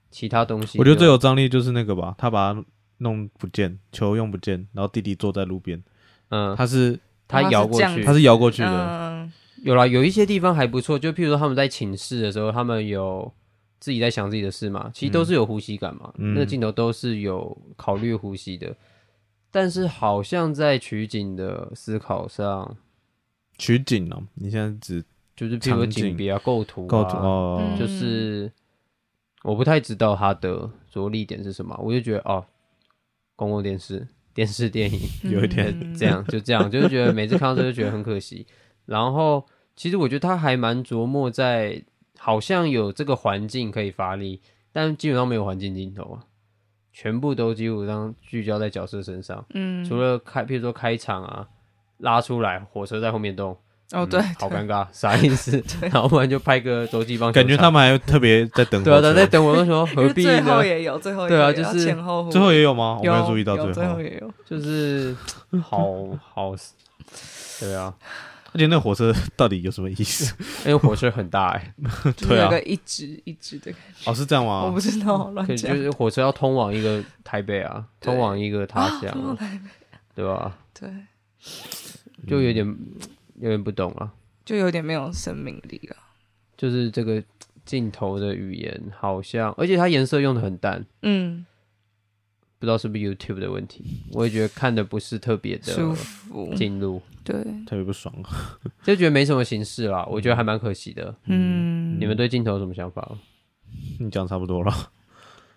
[0.09, 2.63] 其他东西，我觉得最有张力就是那个吧，他把它
[2.99, 5.81] 弄不见，球用不见，然后弟弟坐在路边，
[6.29, 9.33] 嗯，他是他摇过去他是摇过去的，嗯。
[9.63, 13.31] 有啦，有一些地方还不错，就譬如说他们在寝室的时候，他们有
[13.81, 16.33] 自己在想自己的事嘛，其实都是有呼吸感嘛，嗯。
[16.33, 18.73] 那个镜头都是有考虑呼吸的，
[19.51, 22.77] 但是好像在取景的思考上，
[23.57, 24.23] 取景哦。
[24.35, 25.03] 你现在只
[25.35, 26.05] 就是譬如说景。
[26.09, 28.51] 景别啊、构图构图啊，就是
[29.43, 32.45] 我不太知道它的着力点是什么，我就觉得哦，
[33.35, 34.99] 公共电视、 电视电影
[35.31, 35.75] 有一点。
[35.81, 38.45] 嗯 这样就这样，就是觉得每次看到这就觉得很可惜。
[38.85, 39.43] 然后
[39.75, 41.83] 其实我觉得他还蛮琢磨在，
[42.23, 44.39] 好像有这个环境可以发力，
[44.71, 46.21] 但基本上没有环境镜头啊，
[46.93, 51.47] 全部都基本上聚焦在角色身上，嗯，除了开，譬如说开场啊，
[51.97, 53.57] 拉出来，火车在后面动，
[53.93, 55.63] 哦对，好尴尬，啥意思？
[55.81, 60.29] 然后不然就拍个洲际棒，感觉他们还特别在等对啊，在等我的时候何必呢？
[60.29, 60.67] 最后呢？
[60.67, 62.97] 也有，最后也有对啊就是前后最后也有吗？
[62.99, 65.15] 我没有有注意到最后，最也有，就是
[65.63, 65.87] 好
[66.21, 66.53] 好，
[67.59, 67.91] 对啊，
[68.53, 70.35] 而且那火车到底有什么意思？
[70.65, 73.71] 因 为火车很大哎、对啊 就是有个一直一直的，
[74.05, 74.63] 哦，是这样吗？
[74.65, 74.79] 我不？
[74.79, 79.61] 知道乱可讲就，是火车要通往一个台北啊，通往一个他乡、啊啊，
[80.15, 80.57] 对吧？
[80.77, 80.89] 对，
[82.27, 82.65] 就有点
[83.39, 84.11] 有点不懂啊，
[84.45, 85.95] 就有点没有生命力了。
[86.57, 87.23] 就是这个
[87.65, 91.45] 镜头的语言好像，而且它颜色用的很淡，嗯，
[92.61, 97.33] 不知道是不是 YouTube 的问题，我也觉得看的不是特别的舒服，进入，对，
[97.65, 98.13] 特别不爽。
[98.85, 101.15] 就觉得没什么形式啦，我觉得还蛮可惜的。
[101.25, 103.17] 嗯，你们对镜头有什么想法？
[103.99, 104.71] 你讲差不多了，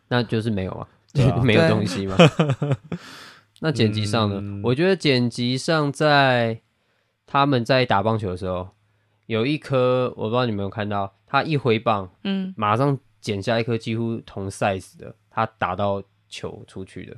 [0.09, 0.88] 那就是没有啊，
[1.45, 2.17] 没有东西嘛。
[3.61, 4.38] 那剪辑上呢？
[4.40, 6.62] 嗯我觉得剪辑上在
[7.27, 8.71] 他们在打棒球的时候，
[9.27, 16.03] 有一颗我不知道你们有没有看到，他一挥棒，嗯，马上剪下一颗几乎同 size 的，他打到
[16.35, 17.16] 球出去的。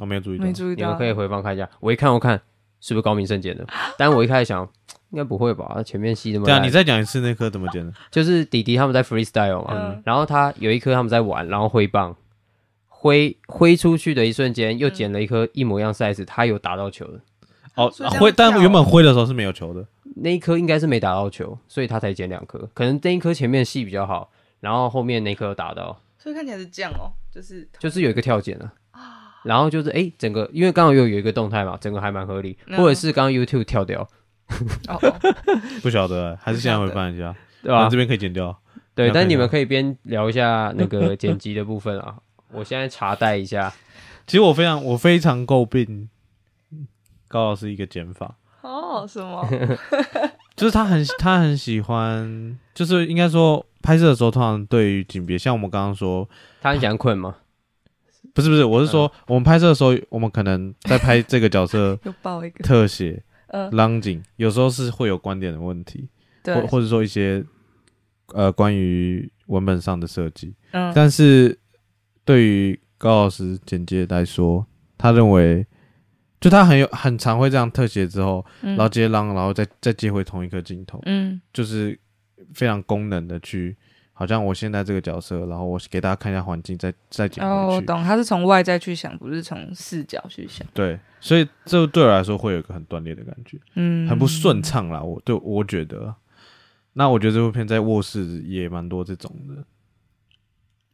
[0.00, 0.52] 我没有注意到没。
[0.52, 1.68] 注意到，你们可以回放看一下。
[1.80, 2.40] 我一看，我看
[2.80, 3.66] 是不是高明胜捡的？
[3.98, 4.62] 但我一开始想，
[5.10, 5.82] 应该不会吧？
[5.84, 7.92] 前面吸那么对啊，你再讲一次那颗怎么捡的？
[8.10, 12.16] 就是弟弟他们在 freestyle 嘛，嗯然后他有一颗他们在玩，然后挥棒
[12.86, 17.20] 挥挥出去的一瞬间，又捡了一颗一模一样 size，他有打到球的
[17.74, 19.86] 哦挥，但跳原本挥的时候是没有球的。
[20.20, 22.68] 那一颗应该是没打到球，所以他才捡两颗。
[22.74, 28.72] 可能那一颗前面戏比较好，然后后面那颗有打到，所以看起来是这样哦，就是就是有一个跳剪啊。
[29.44, 34.02] 然后就是哎，整个因为刚好又有一个动态嘛，整个还蛮合理，嗯或者是刚刚 YouTube 跳掉，
[34.88, 35.20] 哦哦，
[35.80, 37.96] 不晓得，还是现在回放一下，对吧那这？
[37.96, 38.60] 边可以剪掉。
[38.94, 42.16] 对，但你们可以边聊一下那个剪辑的部分啊。
[42.52, 43.72] 我现在查带一下，
[44.26, 46.08] 其实我非常我非常诟病
[47.28, 49.48] 高老师一个剪法，哦，什么？
[50.58, 56.28] 就是他很他很喜欢，就是应该说拍摄的时候，通常对于景别，像我们刚刚说，
[56.60, 57.36] 他很喜欢困吗？
[58.34, 66.08] 不是不是，我是说、我们拍摄的时候，我们可能在拍这个角色 又爆一个，特写、嗯，浪景，有时候是会有观点的问题，
[66.42, 66.54] 对。
[66.54, 67.44] 或，或者说一些
[68.34, 71.58] 呃关于文本上的设计，嗯，但是
[72.24, 74.66] 对于高老师简介来说，
[74.96, 75.66] 他认为
[76.40, 78.70] 就他很有很常会这样特写之后，嗯。
[78.76, 81.40] 然后接浪，然后再再接回同一颗镜头，嗯。
[81.52, 81.98] 就是
[82.54, 83.76] 非常功能的去，
[84.12, 87.76] 好像我现在这个角色，然后我给大家看一下环境，再再剪哦，回去。
[87.76, 95.02] 我懂，他是从外在去想，不是从视角去想，对，所以这对我来说会有一个很断裂的感觉，嗯，很不顺畅啦。
[95.02, 96.14] 我对我觉得，
[96.94, 99.64] 那我觉得这部片在卧室也蛮多这种的，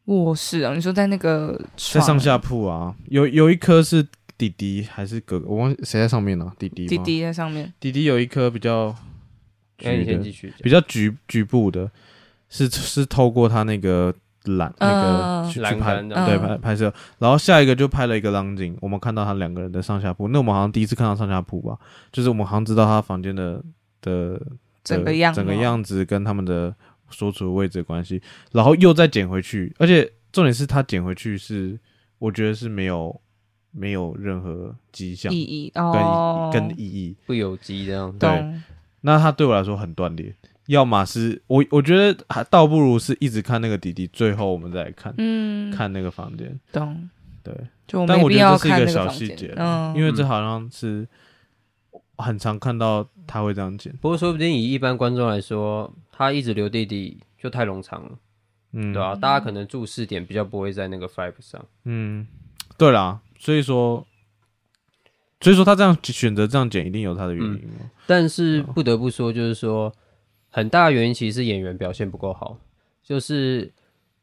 [0.07, 8.95] 卧室啊，你说在那个在上下铺啊，有有一颗是弟弟还是哥哥，我忘记谁在上面了、弟弟弟弟在上面，弟弟有一颗比较
[9.79, 10.53] 先继续。
[10.63, 11.91] 比较局局部的，
[12.49, 14.13] 是是透过他那个
[14.45, 21.79] 栏那嗯个去去拍的对嗯拍拍摄，然后下一个就拍了一个浪景，我们看到他两个人的上下铺，那我们好像第一次看到上下铺吧，
[22.13, 23.63] 就是我们好像知道他房间的
[24.03, 24.41] 的的
[24.83, 26.75] 整个样整个样子跟他们的
[27.11, 28.21] 所处的位置的关系，
[28.53, 31.79] 然后又再捡回去，而且重点是他捡回去是
[32.19, 33.19] 我觉得是没有
[33.77, 38.17] 没有任何迹象意义跟哦，跟意义，不有机这样。
[38.19, 38.31] 对，
[39.01, 40.35] 那他对我来说很断裂。
[40.67, 46.59] 要么是我，我觉得还倒不如是一直看那个弟弟，最后我们再来看、嗯，看那个房间。
[46.73, 47.11] 懂，
[47.43, 47.55] 对，
[47.87, 51.07] 就我但我觉得这是一个小细节，嗯，因为这好像是
[52.17, 53.93] 很常看到他会这样剪。
[54.01, 58.13] 不过说不定以一般观众来说，他一直留弟弟就太冗长了，
[58.73, 61.63] 嗯，对啊，大家可能注视点比较不会在那个 five 上。
[61.85, 62.27] 嗯，
[62.79, 64.07] 对啦，所以说，
[65.41, 67.91] 所以说他这样选择这样剪，一定有他的原因嘛。
[68.07, 69.93] 但是不得不说，就是说
[70.51, 72.59] 很大的原因其实是演员表现不够好。
[73.03, 73.73] 就是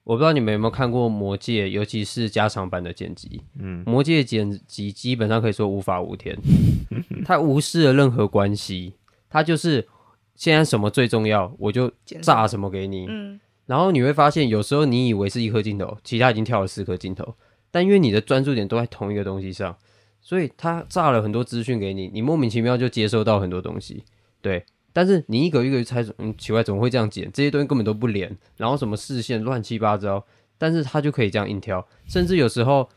[0.03, 3.41] 我不知道你们有没有看过《魔戒》，尤其是加长版的剪辑。
[3.59, 6.35] 嗯，《魔戒》剪辑基本上可以说无法无天，
[7.23, 8.95] 他无视了任何关系，
[9.29, 9.87] 他就是
[10.35, 13.05] 现在什么最重要，我就炸什么给你。
[13.07, 17.33] 嗯然后你会发现，有时候你以为是一颗镜头，其他已经跳了四颗镜头，
[17.71, 19.75] 但因为你的专注点都在同一个东西上，
[20.21, 24.03] 所以他炸了很多资讯给你，你莫名其妙就接收到很多东西。
[24.41, 27.31] 对，但是你一个一个去猜，嗯，奇怪，怎么会这样剪？
[27.31, 30.25] 这些东西根本都不连，然后什么视线乱七八糟，
[30.57, 32.89] 但是他就可以这样硬挑，甚至有时候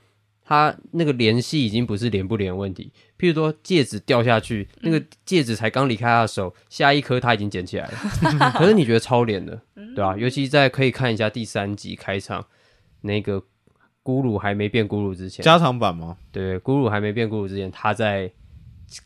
[0.44, 12.46] 他那个联系已经不是连不连的问题，譬如说戒指掉下去，那个戒指才刚离开他的手，下一颗他已经捡起来了， 可是你觉得超连的，对吧、尤其在可以看一下第三集开场
[13.02, 13.42] 那个
[14.04, 16.16] 咕噜还没变咕噜之前，加长版吗？
[16.30, 18.30] 对，咕噜还没变咕噜之前，他在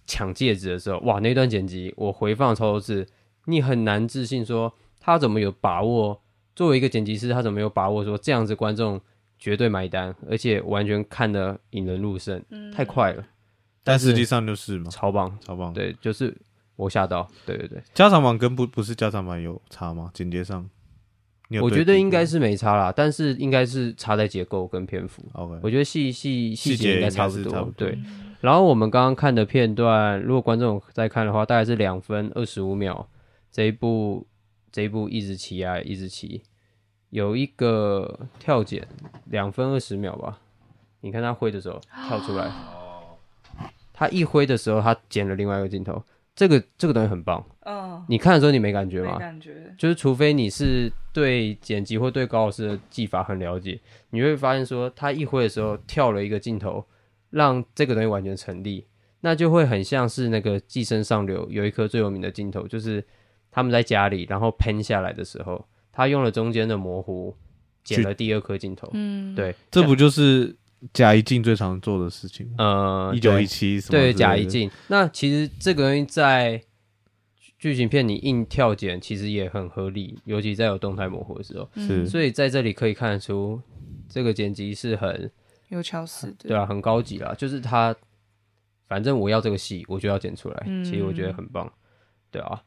[0.07, 3.07] 抢戒指的时候，哇，那段剪辑我回放超多次，
[3.47, 6.21] 你很难置信说他怎么有把握，
[6.57, 9.01] 作为一个剪辑师，他怎么有把握说这样子观众
[9.39, 13.25] 绝对买单，而且完全看得引人入胜，太快了，
[13.85, 16.37] 但实际上就是嘛，超棒，超棒。，对，就是
[16.75, 20.11] 我吓到，对对对，加长版跟不不是加长版有差吗？
[20.13, 20.69] 剪接上，
[21.63, 25.23] 我觉得应该是没差啦，但是应该是差在结构跟篇幅。
[25.33, 27.99] OK，我觉得细细细细节节应该差不多，该是差不多对。
[28.41, 33.09] 然后我们刚刚看的片段，如果观众在看的话，大概是两分二十五秒。
[33.51, 34.27] 这一部
[34.71, 36.43] 这一部一直骑啊，一直骑，
[37.11, 38.87] 有一个跳剪
[39.25, 40.39] 两分二十秒吧，
[41.01, 42.53] 你看他挥的时候跳出来，
[43.93, 46.05] 他一挥的时候他剪了另外一个镜头，
[46.39, 47.45] 这个这个东西很棒。
[47.63, 49.19] 嗯，你看的时候你没感觉没吗？
[49.19, 53.81] 感觉，就是除非你是对剪辑或对高老师的技法很了解，
[54.11, 56.87] 你会发现说他一挥的时候跳了一个镜头，
[57.31, 58.87] 让这个东西完全成立，
[59.23, 63.05] 那就会很像是那个《寄生上流》有一颗最有名的镜头，就是
[63.51, 67.35] 他们在家里，然后喷下来的时候，他用了中间的模糊
[67.83, 70.55] 剪了第二颗镜头，嗯，对，这不就是
[70.93, 72.49] 假一静最常做的事情？
[72.59, 74.71] 呃一九对一七什么对之类的假一静。
[74.89, 76.63] 那其实这个东西在
[77.59, 81.69] 剧情片你硬跳剪，其实也很合理，尤其在有动态模糊的时候。
[81.75, 83.61] 是所以在这里可以看得出，
[84.09, 85.31] 这个剪辑是很
[85.69, 87.35] 有巧思的，对啊，很高级啦。
[87.37, 87.95] 就是他，
[88.87, 90.63] 反正我要这个戏，我就要剪出来。
[90.67, 91.69] 嗯其实我觉得很棒，
[92.31, 92.63] 对啊，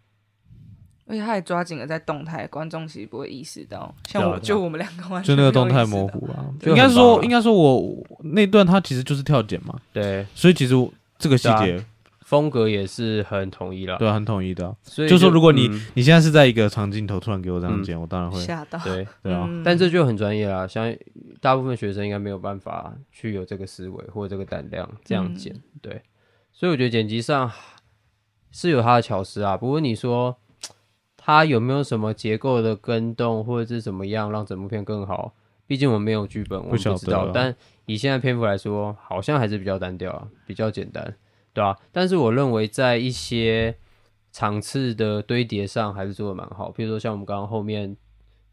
[1.12, 11.84] 而且他也抓紧了在动态，观众其实不会意识到，像我就我们两个完就全就那个动态模糊啊，就应该说应该说我那段他其实就是跳剪嘛，对，所以其实我这个细节
[12.22, 13.97] 风格也是很统一啦。
[13.97, 14.74] 对啊很统一的啊。
[14.84, 20.95] 所以就说如果你嗯你现在是在一个长镜头突然给我这样剪，我当然会吓到，对， 对啊，嗯但这就很专业啦，像
[21.41, 26.01] 大部分学生应该没有办法去有这个思维或者这个胆量这样剪，嗯对，
[26.53, 27.51] 所以我觉得剪辑上
[28.51, 29.57] 是有他的巧思啊。
[29.57, 30.38] 不过你说
[31.24, 35.34] 它有没有什么结构的跟动，或者是怎么样让整部片更好？
[35.67, 37.30] 毕竟我们没有剧本，我们不知道。
[37.32, 37.55] 但
[37.86, 41.13] 以现在篇幅来说，好像还是比较单调啊，比较简单，
[41.53, 41.78] 对啊。
[41.91, 43.78] 但是我认为在一些
[44.32, 47.95] 场次的堆叠上还是做的蛮好，比如说像我们刚刚后面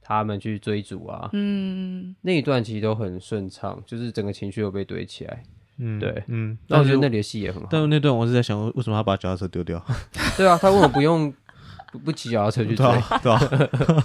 [0.01, 5.43] 他们去追逐啊，嗯，那一段其实都很顺畅，就是整个情绪有被堆起来。
[5.81, 7.69] 嗯对嗯，那我觉得那里的戏也很好。
[7.71, 9.81] 但是那段我是在想，为什么他把脚踏车丢掉？
[10.37, 11.33] 对啊，他为什么不用
[11.93, 12.85] 不不骑脚踏车去追？
[12.85, 14.05] 对啊，对啊，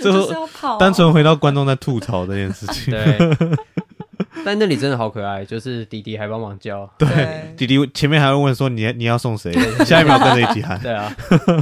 [0.00, 2.92] 我就是要跑啊，单纯回到观众在吐槽这件事情。
[2.92, 3.18] 对。
[4.44, 6.88] 但那里真的好可爱，就是弟弟还帮忙叫。
[6.96, 9.52] 对，弟弟前面还会问说你你要送谁，
[9.84, 10.78] 下一秒跟着一起喊。
[10.82, 11.14] 对啊，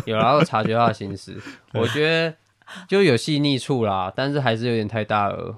[0.06, 1.36] 有然后察觉他的心思，
[1.74, 2.34] 我觉得
[2.86, 5.54] 就有细腻处啦，但是还是有点太大而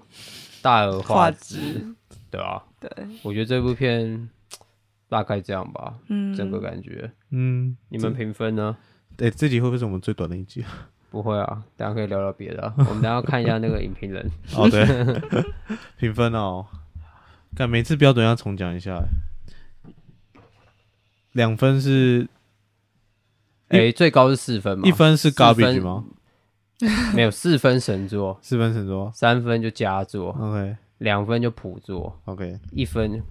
[0.63, 1.87] 大而化画之，质，
[2.31, 2.63] 对啊。
[2.81, 2.91] 对，
[3.23, 4.31] 我觉得这部片
[5.09, 7.11] 大概这样吧，嗯，整个感觉。
[7.31, 8.77] 嗯，你们评分呢？
[9.21, 10.65] 哎，这集会不会是我们最短的一集？
[11.11, 14.31] 不会啊，大家可以聊聊别的啊、 我们等下要看一下那个影评人。
[14.57, 14.85] 哦，对，
[15.99, 16.67] 评分哦，
[17.55, 19.03] 看每次标准要重讲一下。
[21.33, 22.29] 两分是
[23.69, 24.89] 哎、最高是四分嘛？
[24.89, 26.05] 一分是四分 garbage 吗？
[27.15, 29.13] 没有四分神作，四分神作。
[29.15, 33.23] 三分就佳作，OK 两分就普作，OK，一分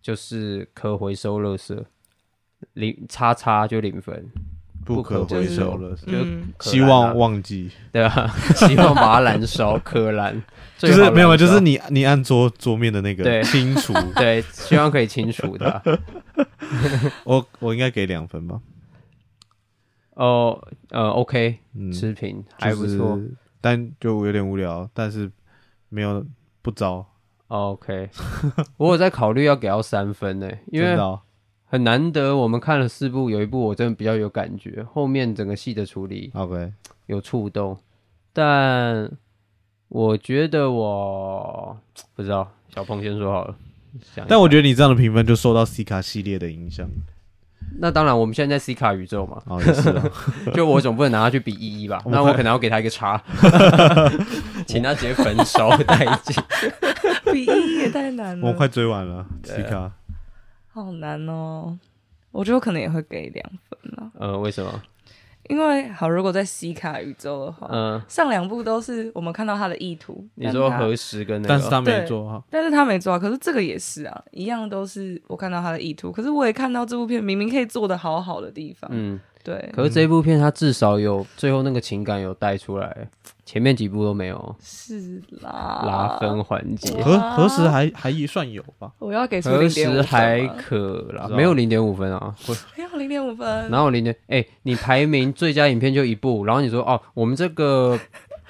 [0.00, 1.84] 就是可回收垃圾，
[2.72, 4.28] 零叉叉就零分，
[4.96, 8.28] 不可回收了，就嗯，希望忘记， 对吧？
[8.56, 10.42] 希望把它燃烧，可燃，
[10.78, 15.82] 就是没有，就是你你按桌桌面的那个清除， 对，希望可以清除它。
[17.24, 18.60] 我我应该给两分吧，
[20.14, 20.60] 哦，
[20.90, 23.18] 呃，OK，嗯，持平还不错。
[23.60, 25.30] 但就有点无聊，但是
[25.88, 26.24] 没有
[26.62, 27.04] 不糟
[27.48, 28.08] ，OK，
[28.76, 30.96] 我有在考虑要给到三分呢，因为
[31.70, 36.72] 很难得我们看了四部，有一部我真的比较有感觉，后面整个戏的处理 OK，
[37.06, 37.78] 有触动，
[38.32, 39.10] 但
[39.88, 41.78] 我觉得我
[42.14, 43.54] 不知道，小鹏先说好了。
[44.26, 46.88] 但我觉得你这样的评分就受到 C 卡系列的影响，
[47.80, 50.10] 那当然，我们现在在 C 卡宇宙嘛，哦也是啊，
[50.54, 53.20] 就我总不能拿它去比一一吧，我 那我可能要给他一个叉，
[54.66, 56.42] 请他直接焚烧殆尽。
[57.32, 59.90] 比一也太难了，我快追完了 C 卡，
[60.84, 61.78] 好难哦。
[62.30, 64.82] 我觉得我可能也会给两分了，呃，为什么？
[65.48, 79.18] 因为好，如果在西卡宇宙的话，嗯、上两部都是我们看到他的意图，你说但他核实跟那个，但是他没对做哈，但是他没做啊，可是这个也是啊，一样都是我看到他的意图，可是我也看到这部片明明可以做的好好的地方，嗯，
[79.48, 82.94] 对，可是这一部片它至少有最后那个情感有带出来，
[83.46, 94.14] 前面几部都没有是啦，拉分环节，何何时还还还算有吧，我要给零点五实还分吗可啦，没有零点五分啊，会没有零点五分，哪有零点？
[94.26, 97.98] 哎、你排名最佳影片就一部，然后你说哦，我们这个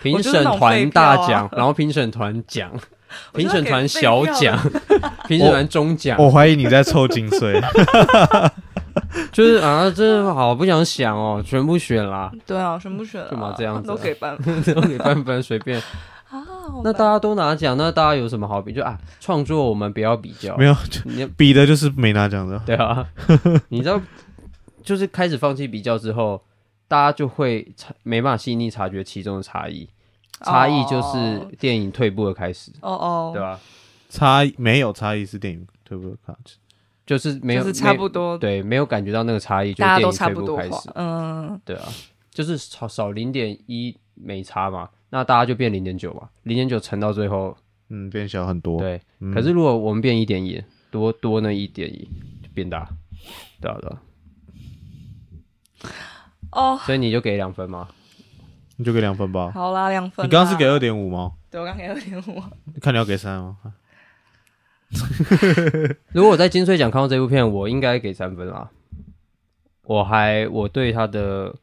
[0.03, 2.73] 评审团大奖，然后评审团奖，
[3.33, 4.59] 我就是要评审团给小奖，
[5.29, 7.63] 评审团中奖，我怀疑你在凑金穗，
[9.33, 15.81] 就是啊，真的好不想想哦，全部选啦，对啊，全部选干嘛这样子啊都给半分 都给半分随便。
[16.29, 16.45] 啊，
[16.85, 18.73] 那大家都拿奖，那大家有什么好比？
[18.73, 23.07] 就啊，创作我们不要比较，没有你比的就是没拿奖的，对啊，
[23.71, 24.01] 你知道，
[24.83, 26.43] 就是开始放弃比较之后，
[26.87, 29.89] 大家就会察没办法细腻察觉其中的差异。
[30.45, 33.59] 差异就是电影退步的开始，哦哦，对吧？
[34.09, 36.57] 差没有差异是电影退步的开始。
[37.09, 41.89] 就是没有就是差不多，对，没有感觉到那个差异，就是大家都差不多开始，，嗯，对啊，
[42.31, 47.57] 就是少少零点一没差嘛，那大家就变零点九嘛，零点九乘到最后，
[47.89, 48.79] 嗯，变小很多。
[48.79, 49.01] 对。
[49.21, 52.07] 嗯可是如果我们变一点一，多多那一点一
[52.43, 52.87] 就变大，
[53.59, 54.03] 对啊对啊，
[56.53, 57.89] 哦，所以你就给两分吗，
[58.77, 59.51] 你就给两分吧。
[59.55, 60.27] 好啦，两分。
[60.27, 61.33] 你刚刚是给二点五吗？
[61.51, 62.43] 对，我刚给二点五。
[62.83, 63.57] 看你要给三吗？
[66.13, 68.71] 如果我在金穗奖看到这部片，我应该给三分啦。
[69.85, 71.55] 我还我对他的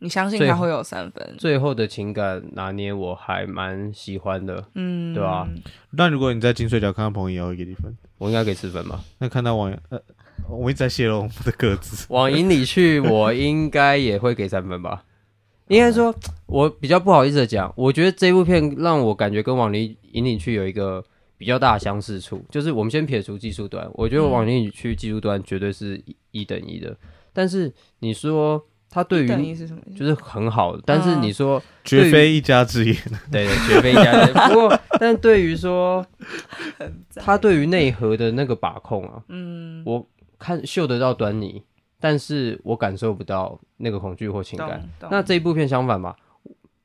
[0.00, 1.34] 你相信他会有三分？
[1.38, 4.64] 最后的情感拿捏，我还蛮喜欢的。
[4.74, 5.48] 嗯，对啊
[5.90, 7.96] 那如果你在金穗奖看到彭也会给你分。
[8.18, 9.00] 我应该给四分吧。
[9.18, 10.00] 那看到网呃，
[10.48, 12.04] 我一直在泄露我们的个子。
[12.10, 15.04] 往营里去，我应该也会给三分吧。
[15.68, 16.12] 应该说，
[16.46, 21.04] 我比较不好意思的讲，我觉得这部片让我感觉跟往里引里去有一个
[21.38, 26.94] 比较大的相似处，就是我们先撇除技术端，我觉得往里去技术端绝对是一一等一的。
[27.32, 28.60] 但是你说
[28.90, 29.80] 他对等于于是什么？
[29.96, 32.94] 就是很好，但是你说绝非一家之言。
[33.30, 34.48] 对 对，绝非一家之言。
[34.48, 36.04] 不过，但对于说
[37.08, 40.04] 赞他对于内核的那个把控啊，嗯，我
[40.38, 41.62] 看嗅得到端倪，
[42.00, 44.88] 但是我感受不到那个恐惧或情感。
[45.10, 46.16] 那这一部片相反嘛，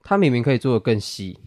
[0.03, 1.39] 他明明可以做的更细，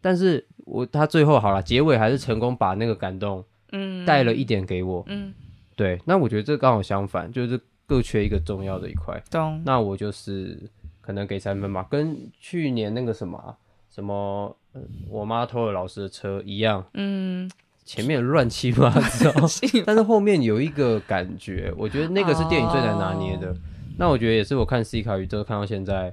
[0.00, 5.02] 但是我他最后好了，结尾还是成功把那个感动嗯带了一点给我。
[5.08, 5.34] 嗯
[5.76, 9.22] 对，那我觉得这刚好相反，就是各缺一个重要的一块。
[9.30, 10.58] 懂那我就是
[11.00, 13.56] 可能给三分吧，跟去年那个什么啊
[13.90, 17.50] 什么、呃我妈偷了老师的车一样，嗯，
[17.84, 19.32] 前面乱七八糟，
[19.84, 23.50] 但是后面有一个感觉，我觉得那个是电影最难拿捏的。
[23.50, 23.56] 哦
[23.98, 26.10] 那我觉得也是我看《C 卡宇宙》看到现在，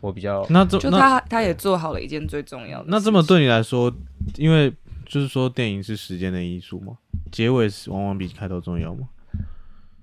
[0.00, 2.90] 我比较就那这就他他也做好了一件最重要的事。
[2.90, 3.92] 那这么对你来说，
[4.36, 4.72] 因为
[5.06, 6.96] 就是说电影是时间的艺术嘛，
[7.32, 9.08] 结尾是往往比开头重要嘛。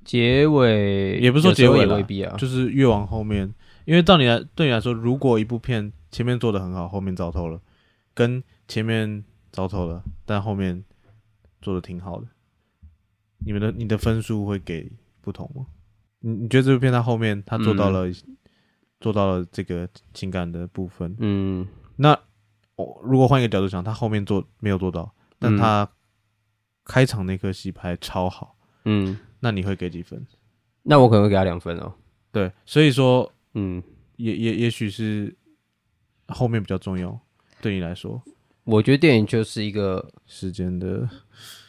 [0.04, 3.52] 结尾也不是说结尾啦也未必啊，就是越往后面，
[3.86, 7.60] 因为到你来对你来说，如果一部片前面做的很好，后面糟透了，
[8.14, 10.84] 跟前面糟透了，但后面
[11.62, 12.28] 做的挺好的，
[13.40, 14.92] 你们的你的分数会给
[15.22, 15.66] 不同吗？
[16.20, 18.08] 你你觉得这部片它后面它做到了、
[19.00, 22.18] 做到了这个情感的部分，嗯，那
[22.76, 25.90] 我如果换一个角度想，他后面做没有做到，但嗯他
[26.84, 30.26] 开场那颗戏拍超好，嗯，那你会给几分？
[30.84, 31.94] 那我可能会给他两分哦。
[32.32, 33.82] 对，所以说嗯，
[34.18, 35.36] 也也也许是
[36.28, 37.20] 后面比较重要，
[37.62, 38.22] 对你来说，
[38.64, 41.10] 我觉得电影就是一个时间的，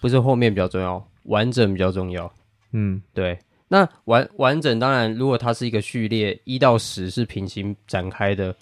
[0.01, 2.33] 不是后面比较重要，完整比较重要。
[2.73, 3.01] 嗯。
[3.15, 3.39] 对，
[3.69, 8.55] 那完完整当然，如果它是一个序列，一到十是平行展开的，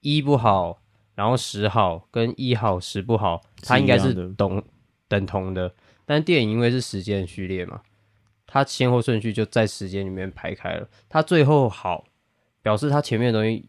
[0.00, 0.78] 一不好，
[1.14, 4.62] 然后十好，跟一好十不好，它应该是等
[5.06, 5.70] 等同的。
[6.06, 7.82] 但电影因为是时间序列嘛，
[8.46, 10.88] 它先后顺序就在时间里面排开了。
[11.08, 12.04] 它最后好，
[12.62, 13.68] 表示它前面的东西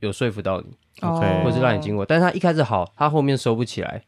[0.00, 2.06] 有说服到你，OK 或是让你经过。
[2.06, 4.02] 但是它一开始好，它后面收不起来，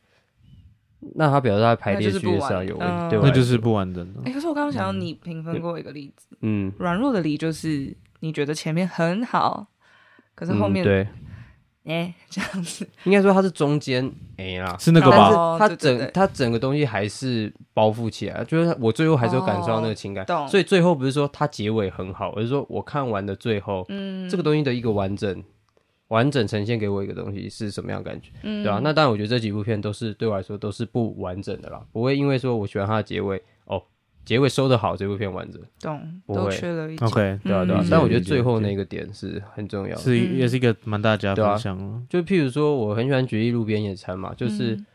[1.15, 4.21] 那它表示它排列序列上有问题，那就是不完对我来说那就是不完整的。
[4.25, 4.33] 哎、。
[4.33, 9.69] 可是我刚刚想到你评分过一个例子，嗯，软弱的梨就是你觉得前面很好，
[10.35, 11.09] 可是后面嗯对。
[11.87, 15.29] 哎、这样子，应该说它是中间哎啦，是那个吧？
[15.31, 25.41] 哦它整它整个东西还是包覆起来，就是我最后还是有感受到那个情感，哦所以最后不是说它结尾很好，而是说我看完的最后，嗯，这个东西的一个完整
[26.09, 28.63] 完整呈现给我一个东西是什么样的感觉，嗯。
[28.63, 33.83] 对啊，那当然我觉得这几部片都是对我来说都是不完整的啦，不会因为说我喜欢它的结尾哦，
[34.25, 36.51] 结尾收的好，这部片完整，懂，不会。
[36.51, 36.97] 缺了一。
[36.99, 37.89] OK，对啊对啊，嗯。
[37.91, 40.39] 但我觉得最后那个点是很重要的，是嗯。
[40.39, 41.51] 也是一个蛮大家对啊。
[41.51, 42.03] 分项了。
[42.09, 44.87] 就譬如说我很喜欢举例路边野餐嘛，就是嗯。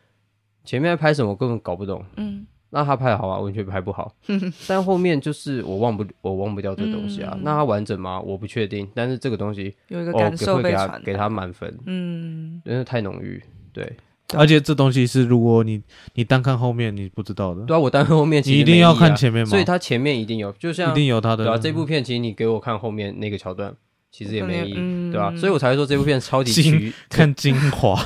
[0.64, 2.04] 前面在拍什么我根本搞不懂。
[2.16, 3.38] 嗯那他拍的好吗？
[3.38, 4.12] 完全拍不好。
[4.66, 7.32] 但后面就是我忘不我忘不掉这东西啊。
[7.34, 8.18] 嗯那它完整吗？
[8.20, 8.88] 我不确定。
[8.94, 13.42] 但是这个东西，哦，有一个感受给会给他被传达给他满分，嗯，真的太浓郁。
[13.74, 13.92] 对，
[14.34, 15.82] 而且这东西是如果你
[16.14, 23.74] 你单看后面你不知道的，对啊，我单看后面其实你一定要看前面嘛，所以它前面一定有，就像一定有它的对啊，这部片其实你给我看后面那个桥段，
[24.12, 27.96] 其实也没意义，嗯对吧、所以我才会说这部片超级精取，看精华，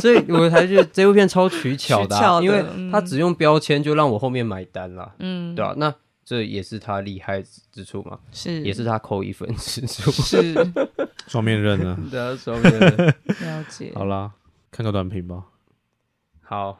[0.00, 5.94] 所以我才觉得这部片超取巧的啊、取巧的因为嗯它只用标签就让我后面买单啦，嗯，对吧、那
[6.24, 7.40] 这也是他厉害
[7.70, 10.10] 之处嘛，是也是他扣一分之处。
[10.10, 10.52] 是
[11.28, 11.96] 双面刃呢。
[12.10, 12.96] 对啊，双面刃。
[13.40, 13.92] 了解。
[13.94, 14.32] 好啦，
[14.72, 15.44] 看个短评吧。
[16.42, 16.78] 好，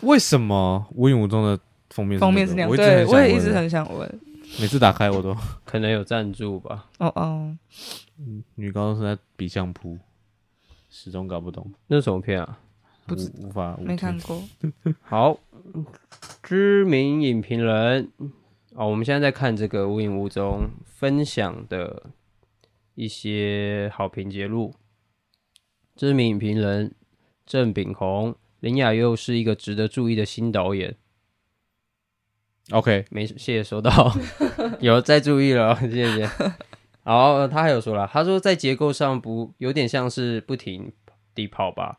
[0.00, 1.58] 为什么无影无踪的
[1.90, 4.20] 封面封面是那样，对我也一直很想问。
[4.60, 6.88] 每次打开我都 可能有赞助吧。
[6.98, 7.56] 哦哦，
[8.54, 9.98] 女高中生在比相扑，
[10.88, 12.60] 始终搞不懂，那是什么片啊？
[13.06, 14.42] 不知无无法无天没看过。
[15.02, 15.38] 好，
[16.42, 18.10] 知名影评人
[18.74, 22.10] 哦，我们现在在看这个无影无踪分享的
[22.94, 24.72] 一些好评节录。
[25.96, 26.94] 知名影评人
[27.44, 30.96] 郑炳宏，林雅又是一个值得注意的新导演。
[32.70, 34.12] OK，没事，谢谢收到，
[34.80, 36.28] 有再注意了，谢谢。
[37.02, 40.92] 好，他还有说了，他说在结构上不有点像是不停
[41.34, 41.98] 地跑吧，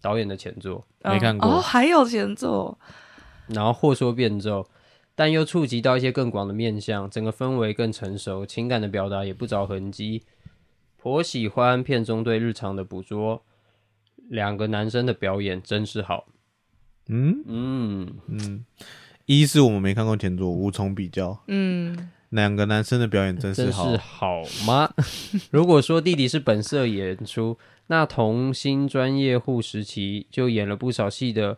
[0.00, 0.86] 导演的前作。
[1.04, 2.78] 没看过哦，还有前作，
[3.48, 4.66] 然后或说变奏，
[5.14, 10.24] 但又触及到一些更广的面向，整个氛围更成熟，情感的表达也不着痕迹。
[10.96, 13.44] 颇喜欢片中对日常的捕捉，
[14.28, 16.26] 两个男生的表演真是好。
[17.08, 18.64] 嗯嗯，嗯，
[19.26, 21.36] 一是我们没看过前作，无从比较。
[21.48, 24.88] 嗯，两个男生的表演真是真好是，好吗？
[25.50, 27.58] 如果说弟弟是本色演出，
[27.88, 31.56] 那童星专业户时期就演了不少戏的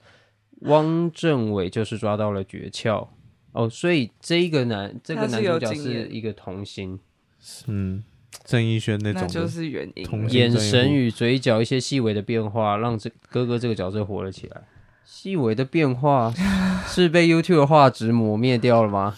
[0.62, 3.06] 汪政伟就是抓到了诀窍
[3.52, 6.98] 哦，所以这一个男这个男主角是一个童星。
[7.66, 8.02] 嗯，
[8.44, 10.04] 郑义轩那种就是原因。
[10.04, 14.62] 眼专业户神与嘴角一些细微的变化，让这哥哥这个角色活了起来。
[15.10, 16.30] 细微的变化
[16.86, 19.16] 是被 YouTube 的画质磨灭掉了吗？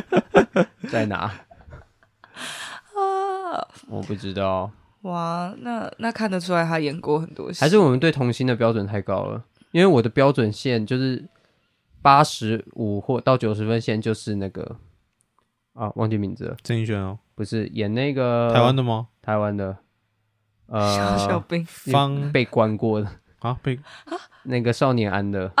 [0.92, 1.20] 在哪？
[2.94, 4.70] 啊，我不知道，
[5.02, 9.42] 哇，那那看得出来他演过很多戏，还是我们对童星的标准太高了？
[9.72, 11.24] 因为我的标准线就是
[12.02, 14.76] 八十五或到九十分线，就是那个
[15.72, 19.08] 啊，忘记名字了，郑义轩哦，不是演那个台湾的吗？
[19.22, 19.78] 台湾的
[20.68, 23.08] 小小呃兵方被关过的
[23.40, 23.78] 啊，被
[24.44, 25.52] 那个少年安的。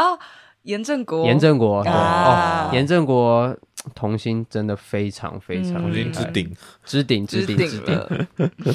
[0.62, 1.92] 严正国，严正国，对。
[1.92, 3.56] 啊哦，严正国
[3.94, 5.74] 童星真的非常非常嗯。
[5.74, 8.74] 厉害，我已经之顶，之顶之置顶之顶。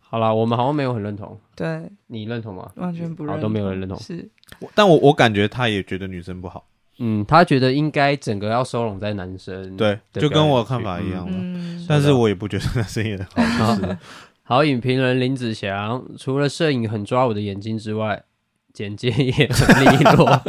[0.00, 2.72] 好啦，我们好像没有很认同，对，你认同吗？
[2.76, 3.98] 完全不认好同，都没有人认同。
[3.98, 4.26] 是。
[4.74, 6.64] 但我我感觉他也觉得女生不好，
[6.98, 11.26] 嗯，他觉得应该整个要收拢在男生，对，就跟我看法一样。
[11.28, 13.98] 嗯，但是我也不觉得男生也很好，是
[14.44, 18.24] 好，影评人林子祥除了摄影很抓我的眼睛之外，
[18.72, 20.40] 剪接也很利落，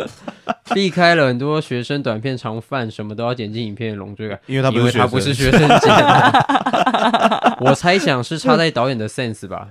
[0.74, 4.40] 避开了很多学生短片常犯什么都要剪进影片的冗赘感。
[4.46, 9.70] 因为他不是因为他不是学学生剪的， 我猜想是差在导演的 sense 吧？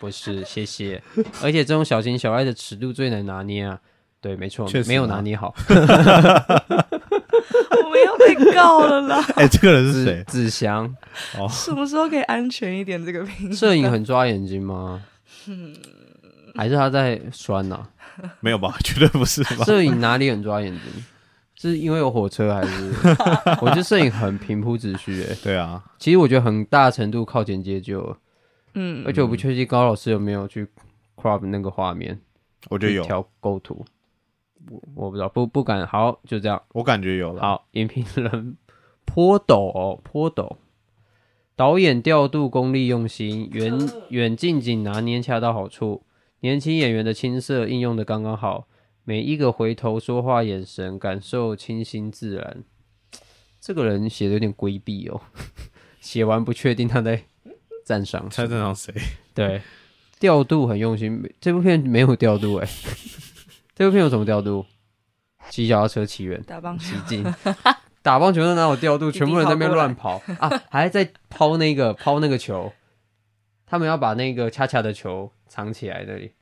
[0.00, 1.02] 不是，谢谢。
[1.42, 3.78] 而且这种小情小爱的尺度最难拿捏啊。
[4.20, 5.54] 对，没错确，实啊没有拿捏好。
[5.68, 5.74] 我
[7.88, 9.22] 们要被告了啦！
[9.22, 9.34] 生。
[9.36, 10.24] 哎，这个人是子谁？
[10.26, 10.92] 子祥，
[11.38, 13.04] 哦，什么时候可以安全一点？
[13.06, 15.02] 这个摄影很抓眼睛吗？
[16.58, 17.86] 还是他在酸呐、
[18.40, 18.74] 没有吧？
[18.84, 19.64] 绝对不是吧？
[19.64, 21.04] 摄影哪里很抓眼睛？
[21.54, 22.90] 是因为有火车还是？
[23.62, 25.36] 我觉得摄影很平铺直叙诶。
[25.42, 28.16] 对啊，其实我觉得很大程度靠剪接就，
[28.74, 30.66] 嗯而且我不确定高老师有没有去
[31.16, 32.18] crop 那个画面。
[32.68, 33.84] 我觉得有，调构图，
[34.68, 35.86] 我我不知道，不不敢。
[35.86, 36.60] 好，就这样。
[36.72, 37.40] 我感觉有了。
[37.40, 38.56] 好，影评人
[39.04, 40.56] 颇陡哦，颇陡。
[41.56, 43.76] 导演调度功力用心，远
[44.10, 46.02] 远近景拿捏恰到好处，
[46.40, 48.68] 年轻演员的青涩应用的刚刚好，
[49.04, 52.62] 每一个回头说话眼神感受清新自然。
[53.60, 55.20] 这个人写的有点规避哦，
[56.00, 57.24] 写完不确定他在
[57.84, 58.94] 赞赏猜正常谁？
[59.34, 59.60] 对，
[60.20, 61.28] 调度很用心。
[61.40, 62.68] 这部片没有调度哎、
[63.74, 64.64] 这部片有什么调度？
[65.50, 67.34] 骑脚踏车起源，打棒球起劲。
[68.00, 69.10] 打棒球的哪有调度？
[69.10, 70.48] 全部人在那边乱跑啊！
[70.70, 72.72] 还在抛那个抛那个球，
[73.68, 76.32] 他们要把那个恰恰的球藏起来那里，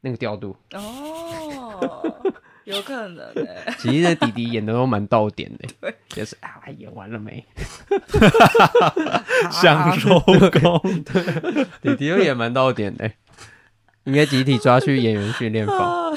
[0.00, 0.56] 那个调度。
[0.72, 1.76] 哦，
[2.64, 7.44] 有可能诶，其实那弟弟演的都蛮到点的， 就是啊，演完了没？
[9.50, 10.80] 想收工。
[11.80, 13.10] 弟弟又演蛮到点的，
[14.04, 16.16] 应该集体抓去演员训练房。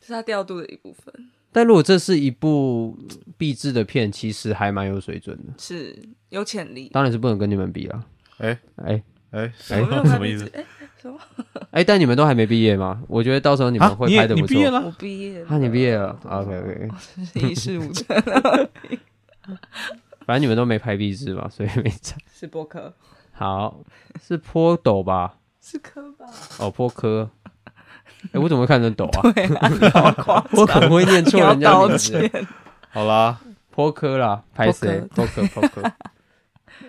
[0.00, 1.12] 是他调度的一部分，
[1.50, 3.08] 但如果这是一部嗯
[3.38, 5.52] 励志的片，其实还蛮有水准的。
[5.58, 6.88] 是有潜力。
[6.92, 8.06] 当然是不能跟你们比了。
[8.38, 9.02] 哎哎
[9.36, 10.50] 哎，我没有什么意思？
[10.54, 10.64] 哎，
[11.00, 11.18] 什么？
[11.72, 13.02] 哎，但你们都还没毕业吗？
[13.08, 14.48] 我觉得到时候你们啊，会拍的不错。
[14.48, 14.80] 你毕业了？
[14.84, 16.88] 我毕业了，啊，你毕业了？OK OK，
[17.48, 18.06] 一事无成，
[20.26, 22.16] 反正你们都没拍壁纸嘛，所以没差。
[22.32, 22.92] 是波科，
[23.32, 23.80] 好，
[24.22, 25.34] 是坡陡吧？
[25.60, 26.26] 是科吧？
[26.58, 27.30] 哦，坡科。
[28.32, 29.32] 哎，我怎么会看成陡啊？
[29.32, 32.10] 对啊，你好夸张，我可能会念错人家道名字。
[32.28, 32.46] 歉。
[32.90, 33.38] 好啦，
[33.70, 35.00] 坡科啦，拍谁？
[35.14, 35.82] 坡科坡科。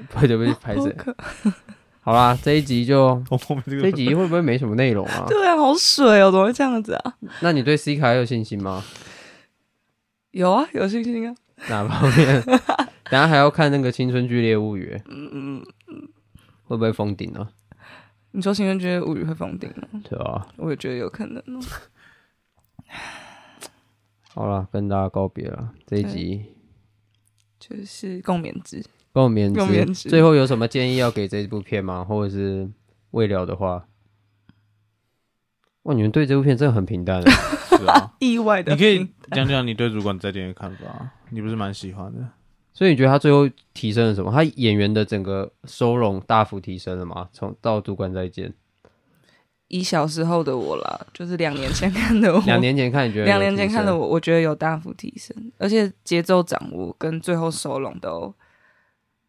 [0.09, 0.95] 不对不起，拍谁？
[2.07, 5.25] 好啦，这一集就我后面这这一集会不会没什么内容啊？
[5.27, 7.17] 对啊，好水哦，怎么会这样子啊？
[7.41, 8.81] 那你对 C 卡还有信心吗？
[10.31, 11.35] 有啊，有信心啊。
[11.67, 12.41] 哪方面？
[12.45, 16.07] 等下还要看那个《青春剧烈物语》，嗯嗯嗯，
[16.63, 17.51] 会不会封顶啊？
[18.31, 20.01] 你说《青春剧烈物语》会封顶吗？
[20.09, 20.47] 对啊？
[20.55, 21.61] 我也觉得有可能哦。
[24.33, 25.73] 好了，跟大家告别了。
[25.85, 26.55] 这一集
[27.59, 28.81] 就是共勉之。
[29.17, 32.03] 共勉共勉之最后有什么建议要给这部片吗？
[32.03, 32.69] 或者是
[33.11, 33.87] 未了的话？
[35.83, 37.31] 哇，你们对这部片真的很平淡啊。
[37.77, 42.27] 是啊， 意外的，你可以讲讲你对主管再见的看法，你不是蛮喜欢的？
[42.73, 44.31] 所以你觉得他最后提升了什么？
[44.31, 47.27] 他演员的整个收容大幅提升了吗？
[47.33, 48.53] 从到主管再见，
[49.67, 58.33] 以小时候的我啦，就是两年前看的我，两年前看你觉得两年前看的我，我觉得有大幅提升，而且节奏掌握跟最后收拢都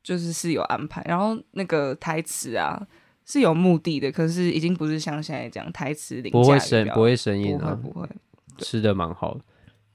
[0.09, 2.81] 就是是有安排，然后那个台词啊
[3.27, 8.09] 是有目的的，可是已经不是像现在这样台词凌不会生不会生硬啊，不会
[8.57, 9.41] 吃的蛮好的。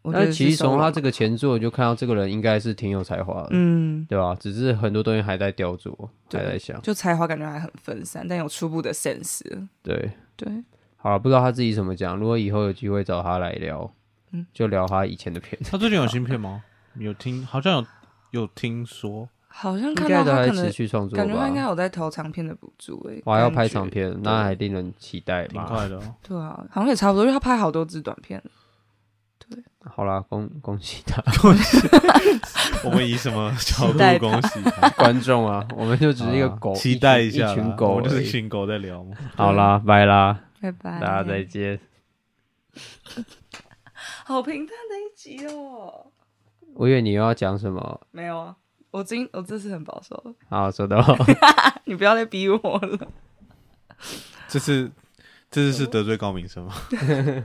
[0.04, 4.36] 我觉得但其实从他这个前作就看到这个人应该是挺有才华的，嗯，对吧？
[4.40, 5.92] 只是很多东西还在雕琢，
[6.32, 6.80] 还在想。
[6.84, 9.42] 就才华感觉还很分散，但有初步的 sense。
[9.82, 10.48] 对，对，
[10.98, 12.16] 好了，不知道他自己怎么讲。
[12.16, 13.92] 如果以后有机会找他来聊，
[14.30, 16.64] 嗯就聊他以前的片，他最近有新片吗？
[17.00, 17.84] 有听，好像
[18.30, 21.62] 有有听说，好像应看到他可能续创作感觉他应该。
[21.62, 25.62] 有在投长片的补助诶、我还要拍长片，那还令人期待挺。
[25.64, 26.16] 快的哦。
[26.24, 28.42] 对啊，好像也差不多，因为他拍好多支短片。
[29.38, 31.22] 对 好啦，恭恭喜他
[32.84, 34.90] 我们以什么 角度恭喜他？
[34.92, 35.66] 观众啊！
[35.78, 38.24] 我们就只是一个啊狗，期待一下啦，一群狗我们就是。
[38.24, 39.16] 一群狗在聊嘛。
[39.36, 41.80] 好啦，拜啦，拜拜，大家再见。
[44.26, 46.08] 好平淡的一集哦。
[46.76, 48.56] 我以为你又要讲什么，没有啊，
[48.94, 51.04] 我今我这次很保守，好，收到。
[51.86, 53.08] 你不要再逼我了。
[54.48, 54.92] 这次
[55.50, 56.74] 这次是得罪高明生吗？